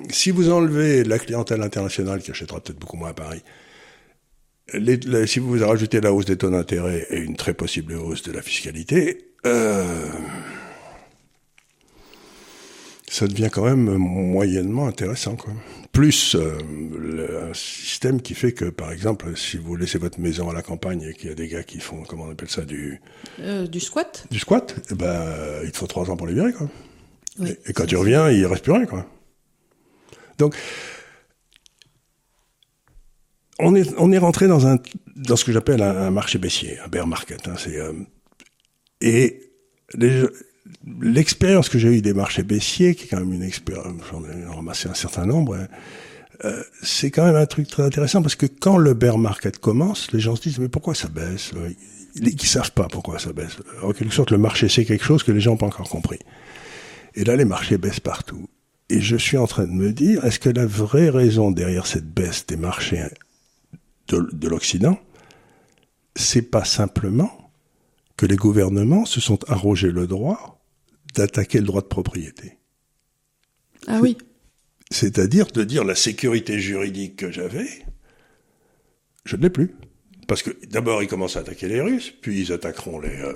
[0.10, 3.42] si vous enlevez la clientèle internationale qui achètera peut-être beaucoup moins à Paris,
[5.26, 8.42] si vous rajoutez la hausse des taux d'intérêt et une très possible hausse de la
[8.42, 10.08] fiscalité, euh,
[13.10, 15.36] ça devient quand même moyennement intéressant.
[15.36, 15.54] Quoi.
[15.92, 16.58] Plus euh,
[16.98, 20.62] le, un système qui fait que, par exemple, si vous laissez votre maison à la
[20.62, 23.02] campagne et qu'il y a des gars qui font, comment on appelle ça, du...
[23.40, 24.26] Euh, du squat?
[24.32, 25.26] Du squat, eh ben,
[25.64, 26.54] il te faut trois ans pour les virer.
[26.54, 26.70] Quoi.
[27.46, 28.86] et, et, quand tu reviens, il reste plus rien.
[28.86, 29.06] Quoi.
[30.38, 30.56] Donc,
[33.62, 34.78] on est, on est rentré dans, un,
[35.16, 37.48] dans ce que j'appelle un, marché baissier, un bear market.
[37.48, 37.94] Hein, c'est, euh,
[39.02, 39.40] et
[41.00, 44.46] l'expérience que j'ai eue des marchés baissiers, qui est quand même une expérience, j'en ai
[44.46, 45.68] ramassé un certain nombre, hein,
[46.44, 50.12] euh, c'est quand même un truc très intéressant parce que quand le bear market commence,
[50.12, 51.52] les gens se disent mais pourquoi ça baisse
[52.16, 53.58] Ils ne savent pas pourquoi ça baisse.
[53.84, 56.18] En quelque sorte, le marché c'est quelque chose que les gens n'ont pas encore compris.
[57.14, 58.48] Et là, les marchés baissent partout.
[58.90, 62.10] Et je suis en train de me dire, est-ce que la vraie raison derrière cette
[62.12, 63.04] baisse des marchés
[64.08, 65.00] de, l'Occident,
[66.16, 67.52] c'est pas simplement
[68.18, 70.62] que les gouvernements se sont arrogés le droit
[71.16, 72.58] d'attaquer le droit de propriété.
[73.88, 74.18] Ah oui.
[74.90, 77.68] C'est-à-dire de dire la sécurité juridique que j'avais,
[79.26, 79.76] je ne l'ai plus.
[80.28, 83.34] Parce que d'abord, ils commencent à attaquer les Russes, puis ils attaqueront les, euh,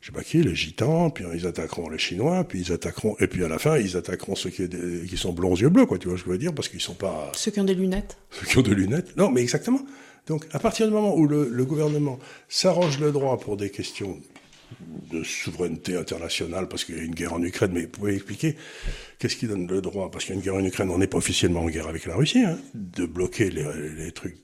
[0.00, 3.26] je sais pas qui, les Gitans, puis ils attaqueront les Chinois, puis ils attaqueront, et
[3.26, 4.68] puis à la fin, ils attaqueront ceux qui,
[5.08, 6.68] qui sont blonds aux yeux bleus, quoi, tu vois ce que je veux dire, parce
[6.68, 7.32] qu'ils sont pas...
[7.34, 8.16] Ceux qui ont des lunettes.
[8.30, 9.16] Ceux qui ont des lunettes.
[9.16, 9.80] Non, mais exactement.
[10.26, 12.18] Donc, à partir du moment où le, gouvernement
[12.48, 14.20] s'arrange le droit pour des questions
[15.10, 18.54] de souveraineté internationale, parce qu'il y a une guerre en Ukraine, mais vous pouvez expliquer
[19.18, 21.06] qu'est-ce qui donne le droit, parce qu'il y a une guerre en Ukraine, on n'est
[21.06, 23.64] pas officiellement en guerre avec la Russie, hein, de bloquer les,
[23.96, 24.36] les trucs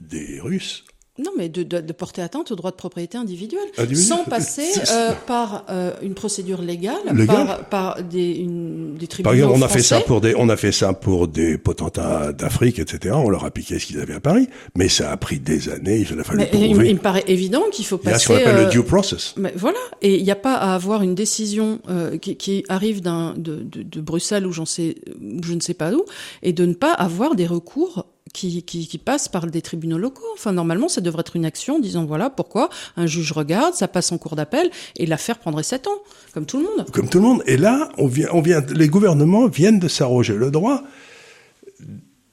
[0.00, 0.84] des Russes
[1.16, 5.12] non, mais de, de, de, porter atteinte au droit de propriété individuelle, sans passer euh,
[5.28, 6.96] par euh, une procédure légale,
[7.28, 10.48] par, par des, une, des tribunaux Par exemple, on a fait ça pour des, on
[10.48, 13.14] a fait ça pour des potentats d'Afrique, etc.
[13.16, 16.04] On leur a piqué ce qu'ils avaient à Paris, mais ça a pris des années.
[16.10, 18.08] Il a fallu mais, il, il, me paraît évident qu'il faut passer.
[18.08, 19.34] Il y a ce qu'on appelle le euh, due process.
[19.36, 23.02] Mais voilà, et il n'y a pas à avoir une décision euh, qui, qui, arrive
[23.02, 24.96] d'un de, de, de, Bruxelles ou j'en sais,
[25.44, 26.04] je ne sais pas où,
[26.42, 28.04] et de ne pas avoir des recours
[28.34, 30.24] qui, passe par des tribunaux locaux.
[30.34, 34.12] Enfin, normalement, ça devrait être une action disant voilà pourquoi un juge regarde, ça passe
[34.12, 35.98] en cours d'appel et l'affaire prendrait sept ans,
[36.32, 36.90] comme tout le monde.
[36.90, 37.42] Comme tout le monde.
[37.46, 40.82] Et là, on vient, on vient, les gouvernements viennent de s'arroger le droit,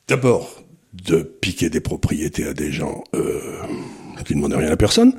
[0.08, 3.40] d'abord, de piquer des propriétés à des gens euh,
[4.26, 5.14] qui ne demandent rien à personne.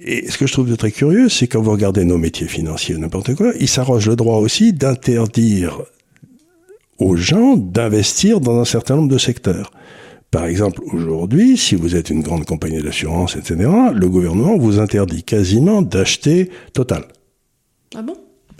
[0.00, 2.96] Et ce que je trouve de très curieux, c'est quand vous regardez nos métiers financiers,
[2.96, 5.82] n'importe quoi, ils s'arrogent le droit aussi d'interdire
[6.98, 9.70] aux gens d'investir dans un certain nombre de secteurs.
[10.32, 15.22] Par exemple, aujourd'hui, si vous êtes une grande compagnie d'assurance, etc., le gouvernement vous interdit
[15.22, 17.04] quasiment d'acheter Total.
[17.94, 18.16] Ah bon?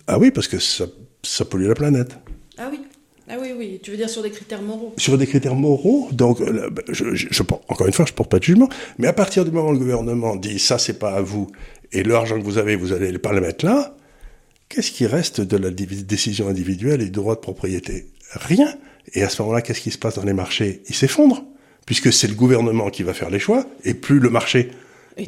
[0.06, 0.84] Ah oui, parce que ça,
[1.22, 2.18] ça pollue la planète.
[2.58, 2.80] Ah oui.
[3.26, 4.92] Ah oui, oui, tu veux dire sur des critères moraux?
[4.98, 8.30] Sur des critères moraux, donc euh, ben, je, je, je, encore une fois, je porte
[8.30, 8.68] pas de jugement,
[8.98, 11.50] mais à partir du moment où le gouvernement dit ça c'est pas à vous
[11.92, 13.96] et l'argent que vous avez, vous allez pas le mettre là,
[14.68, 18.08] qu'est-ce qui reste de la décision individuelle et du droit de propriété?
[18.34, 18.74] Rien.
[19.14, 20.82] Et à ce moment-là, qu'est-ce qui se passe dans les marchés?
[20.90, 21.44] Ils s'effondrent
[21.92, 24.70] puisque c'est le gouvernement qui va faire les choix et plus le marché.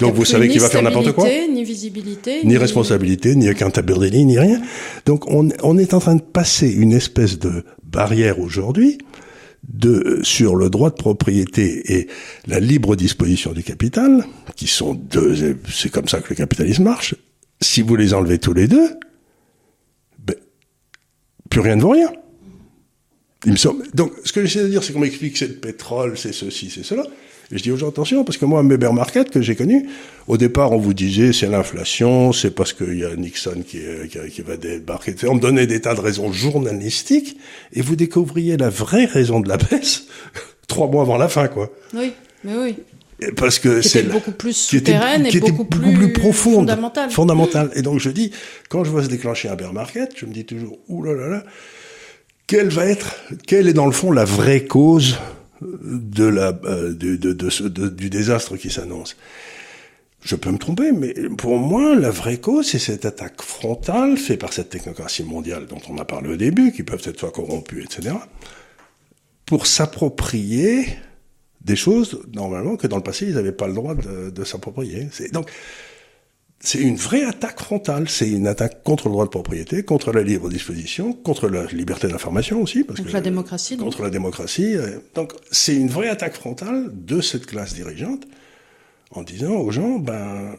[0.01, 1.29] Donc vous savez qu'il va faire n'importe quoi.
[1.29, 4.63] Ni visibilité, ni, responsabilité, ni accountability, ni rien.
[5.05, 8.97] Donc on, on, est en train de passer une espèce de barrière aujourd'hui
[9.69, 12.09] de sur le droit de propriété et
[12.47, 14.25] la libre disposition du capital,
[14.57, 17.15] qui sont deux, c'est comme ça que le capitalisme marche.
[17.61, 18.89] Si vous les enlevez tous les deux,
[20.19, 20.37] ben,
[21.51, 22.11] plus rien ne vaut rien.
[23.47, 23.85] Il me semble.
[23.95, 26.71] Donc, ce que j'essaie de dire, c'est qu'on m'explique que c'est le pétrole, c'est ceci,
[26.75, 27.05] c'est cela.
[27.53, 29.87] Et je dis aux gens, attention, parce que moi, mes bear market que j'ai connu,
[30.29, 33.81] au départ, on vous disait, c'est l'inflation, c'est parce qu'il y a Nixon qui,
[34.11, 35.15] qui, qui, va débarquer.
[35.29, 37.37] On me donnait des tas de raisons journalistiques,
[37.75, 40.05] et vous découvriez la vraie raison de la baisse
[40.69, 41.71] trois mois avant la fin, quoi.
[41.93, 42.13] Oui,
[42.45, 42.77] mais oui.
[43.37, 47.11] parce que c'est beaucoup plus qui était- souterraine qui et beaucoup, beaucoup plus profonde, fondamentale.
[47.11, 47.71] fondamentale.
[47.75, 48.31] Et donc je dis,
[48.71, 51.29] quand je vois se déclencher un bear market, je me dis toujours, ouh là là
[51.29, 51.45] là,
[52.47, 53.17] quelle va être,
[53.47, 55.19] quelle est dans le fond la vraie cause
[55.63, 59.17] de la, euh, de- du désastre qui s'annonce?
[60.23, 64.41] Je peux me tromper, mais pour moi, la vraie cause, c'est cette attaque frontale faite
[64.41, 67.83] par cette technocratie mondiale dont on a parlé au début, qui peuvent être soit corrompues,
[67.83, 68.15] etc.,
[69.45, 70.87] pour s'approprier
[71.61, 75.09] des choses, normalement, que dans le passé, ils n'avaient pas le droit de, de s'approprier.
[75.33, 75.51] Donc,
[76.65, 78.09] c'est une vraie attaque frontale.
[78.09, 82.09] C'est une attaque contre le droit de propriété, contre la libre disposition, contre la liberté
[82.09, 82.85] d'information aussi.
[82.85, 83.85] Parce Donc que, la démocratie, donc.
[83.85, 84.77] Contre la démocratie.
[85.15, 88.27] Donc, c'est une vraie attaque frontale de cette classe dirigeante
[89.11, 90.57] en disant aux gens, ben,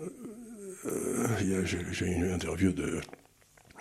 [0.86, 3.02] euh, j'ai eu une interview de,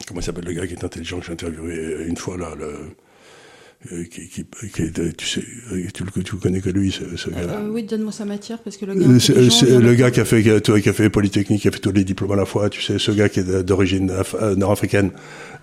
[0.09, 2.97] comment s'appelle le gars qui est intelligent que j'ai interviewé une fois là, le,
[4.11, 7.17] qui, qui, qui est, tu sais, euh, tu, le- tu le connais que lui, ce,
[7.17, 7.39] ce gars.
[7.41, 9.07] Euh, oui, donne-moi sa matière parce que le gars.
[9.07, 9.35] Euh, c'est-
[9.79, 9.95] le pas.
[9.95, 12.05] gars qui a fait qui a, qui a fait Polytechnique, qui a fait tous les
[12.05, 15.11] diplômes à la fois, tu sais, ce gars qui est d'origine af- euh, nord-africaine.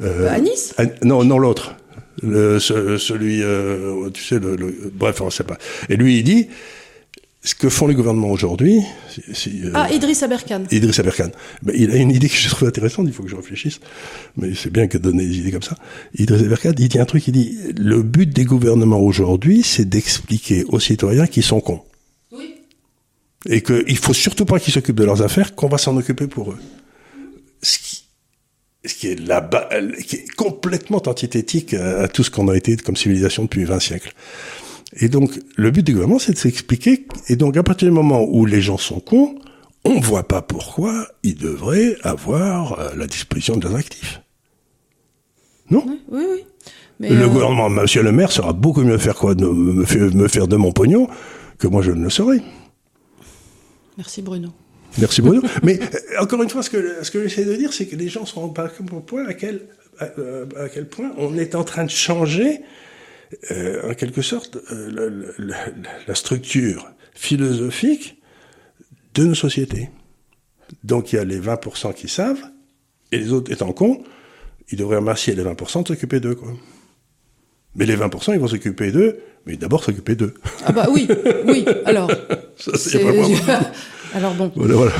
[0.01, 1.75] Euh, À Nice à- Non, non l'autre.
[2.23, 5.57] Le, ce- celui, euh, tu sais, le, le- bref, on sait pas.
[5.89, 6.47] Et lui, il dit,
[7.43, 8.81] ce que font les gouvernements aujourd'hui,
[9.47, 10.63] euh, Ah, Idriss Aberkan.
[10.69, 11.31] Idriss Aberkan.
[11.63, 13.79] Ben, il a une idée que je trouve intéressante, il faut que je réfléchisse.
[14.37, 15.75] Mais c'est bien que de donner des idées comme ça.
[16.15, 20.65] Idriss Aberkan, il dit un truc, il dit, le but des gouvernements aujourd'hui, c'est d'expliquer
[20.65, 21.81] aux citoyens qu'ils sont cons.
[22.31, 22.53] Oui.
[23.49, 26.51] Et qu'il faut surtout pas qu'ils s'occupent de leurs affaires, qu'on va s'en occuper pour
[26.51, 26.59] eux.
[27.63, 28.03] Ce qui,
[28.85, 29.49] ce qui est là
[30.05, 33.79] qui est complètement antithétique à, à tout ce qu'on a été comme civilisation depuis 20
[33.79, 34.13] siècles.
[34.97, 37.05] Et donc, le but du gouvernement, c'est de s'expliquer.
[37.29, 39.35] Et donc, à partir du moment où les gens sont cons,
[39.85, 44.21] on voit pas pourquoi ils devraient avoir euh, la disposition de leurs actifs.
[45.69, 46.43] Non Oui, oui, oui.
[46.99, 50.13] Mais, Le euh, gouvernement, monsieur le maire, saura beaucoup mieux faire quoi, de me, faire-
[50.13, 51.07] me faire de mon pognon
[51.57, 52.41] que moi je ne le saurais.
[53.97, 54.49] Merci Bruno.
[54.99, 55.41] Merci Bruno.
[55.63, 58.07] Mais euh, encore une fois, ce que, ce que j'essaie de dire, c'est que les
[58.09, 59.61] gens se rendent pas compte à quel,
[59.99, 60.05] à,
[60.59, 62.61] à quel point on est en train de changer,
[63.89, 65.73] en quelque sorte, euh, la, la- la-
[66.07, 68.21] la structure philosophique
[69.13, 69.89] de nos sociétés.
[70.83, 72.41] Donc il y a les 20% qui savent,
[73.11, 74.03] et les autres étant cons,
[74.71, 76.35] ils devraient remercier les 20% de s'occuper d'eux.
[76.35, 76.53] Quoi.
[77.75, 80.33] Mais les 20%, ils vont s'occuper d'eux, mais d'abord s'occuper d'eux.
[80.65, 81.07] Ah bah oui,
[81.45, 81.65] oui.
[81.85, 82.09] Alors.
[82.57, 83.27] Ça, c'est c'est- vraiment...
[84.13, 84.51] Alors bon.
[84.55, 84.91] Voilà, voilà.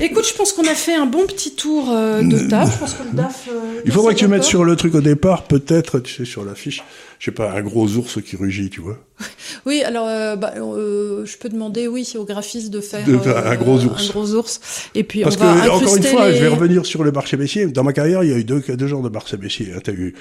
[0.00, 2.70] Écoute, je pense qu'on a fait un bon petit tour euh, de table.
[2.72, 3.48] Je pense que le DAF.
[3.50, 6.44] euh, Il faudrait que tu mettes sur le truc au départ, peut-être, tu sais, sur
[6.44, 6.82] l'affiche,
[7.20, 8.98] je sais pas, un gros ours qui rugit, tu vois.
[9.66, 13.56] Oui, alors euh, bah, euh, je peux demander, oui, au graphiste de faire, De un
[13.56, 14.08] gros ours.
[14.08, 14.60] un gros ours.
[14.94, 17.12] Et puis Parce on que, va encore une fois, les- je vais revenir sur le
[17.12, 17.66] marché baissier.
[17.66, 19.72] Dans ma carrière, il y a eu deux, deux genres de marché baissier.
[19.84, 20.14] Tu as eu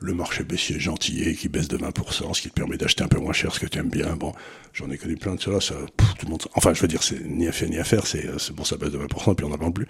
[0.00, 3.18] le marché baissier gentillet qui baisse de 20%, ce qui te permet d'acheter un peu
[3.20, 4.16] moins cher ce que tu aimes bien.
[4.16, 4.32] Bon,
[4.72, 5.60] j'en ai connu plein de cela.
[5.60, 7.84] Ça, pff, tout le monde, enfin, je veux dire, c'est ni à faire ni à
[7.84, 8.06] faire.
[8.06, 9.88] C'est bon, ça baisse de 20%, puis on n'en parle plus.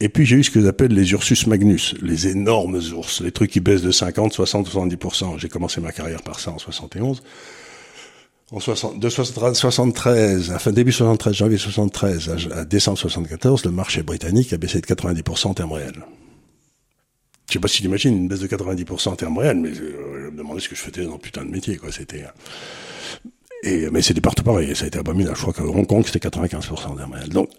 [0.00, 3.50] Et puis j'ai eu ce que j'appelle les Ursus Magnus, les énormes ours, les trucs
[3.50, 5.38] qui baissent de 50, 60, 70%.
[5.38, 7.22] J'ai commencé ma carrière par ça en 71.
[8.52, 13.72] En 60, de 73, 73, enfin début 73, janvier 73 à, à décembre 74, le
[13.72, 16.04] marché britannique a baissé de 90% en termes réels.
[17.48, 20.26] Je sais pas si tu imagines une baisse de 90% en termes réels, mais euh,
[20.26, 21.92] je me demandais ce que je faisais dans le putain de métier, quoi.
[21.92, 23.28] C'était, euh,
[23.62, 25.36] et, mais c'était partout pareil, ça a été abominable.
[25.36, 27.28] Je crois qu'à Hong Kong, c'était 95% en termes réels.
[27.28, 27.50] Donc,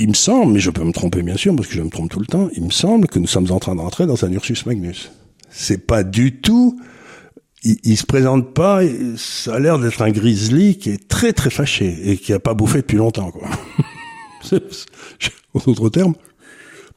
[0.00, 2.10] il me semble, mais je peux me tromper bien sûr, parce que je me trompe
[2.10, 4.64] tout le temps, il me semble que nous sommes en train d'entrer dans un Ursus
[4.66, 5.12] Magnus.
[5.50, 6.80] C'est pas du tout,
[7.62, 8.80] il, il se présente pas,
[9.16, 12.54] ça a l'air d'être un grizzly qui est très très fâché et qui a pas
[12.54, 13.48] bouffé depuis longtemps, quoi.
[15.54, 16.14] En d'autres termes.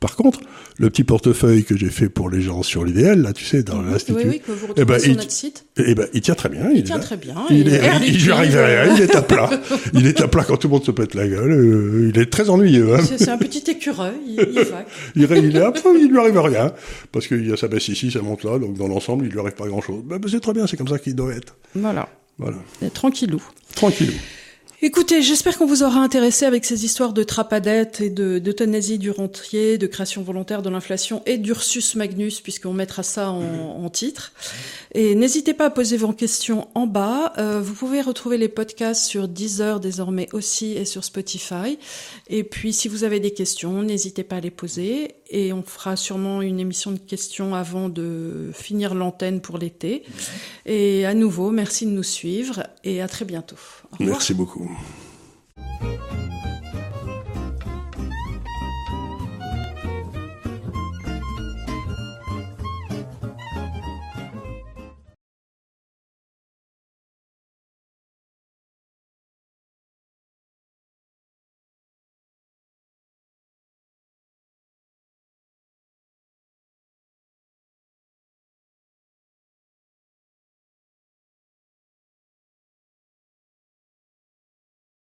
[0.04, 0.42] Par contre,
[0.80, 3.82] le petit portefeuille que j'ai fait pour les gens sur l'idéal, là, tu sais, dans
[3.82, 4.18] l'institut.
[4.18, 5.66] Oui, oui, que vous retrouvez Eh ben, sur il- notre site.
[5.78, 6.70] Eh ben, il tient très bien.
[6.72, 7.36] Il est tient très bien.
[7.50, 7.80] Il, est,
[8.10, 9.50] il, arrive à rien, il est à plat.
[9.94, 11.52] Il est à plat quand tout le monde se pète la gueule.
[11.52, 12.96] euh, il est très ennuyeux.
[12.96, 13.00] Hein.
[13.18, 14.66] C'est un petit écureuil, il, il.
[15.16, 16.74] Il, est à plat, il lui arrive à rien.
[17.14, 19.40] Parce qu'il y a sa baisse ici, ça monte là, donc dans l'ensemble, il lui
[19.40, 20.04] arrive pas grand chose.
[20.04, 21.56] Ben, ben, c'est très bien, c'est comme ça qu'il doit être.
[21.76, 22.58] Voilà, Voilà.
[22.86, 23.42] Et tranquillou.
[23.74, 24.12] Tranquille.
[24.86, 29.12] Écoutez, j'espère qu'on vous aura intéressé avec ces histoires de trapadette et de d'euthanasie du
[29.12, 33.42] rentier, de création volontaire de l'inflation et d'Ursus Magnus, puisqu'on mettra ça en,
[33.82, 34.34] en titre.
[34.94, 37.32] Et n'hésitez pas à poser vos questions en bas.
[37.38, 41.80] Euh, vous pouvez retrouver les podcasts sur Deezer désormais aussi et sur Spotify.
[42.28, 45.16] Et puis, si vous avez des questions, n'hésitez pas à les poser.
[45.30, 50.04] Et on fera sûrement une émission de questions avant de finir l'antenne pour l'été.
[50.66, 53.56] Et à nouveau, merci de nous suivre et à très bientôt.
[54.00, 54.70] Merci beaucoup.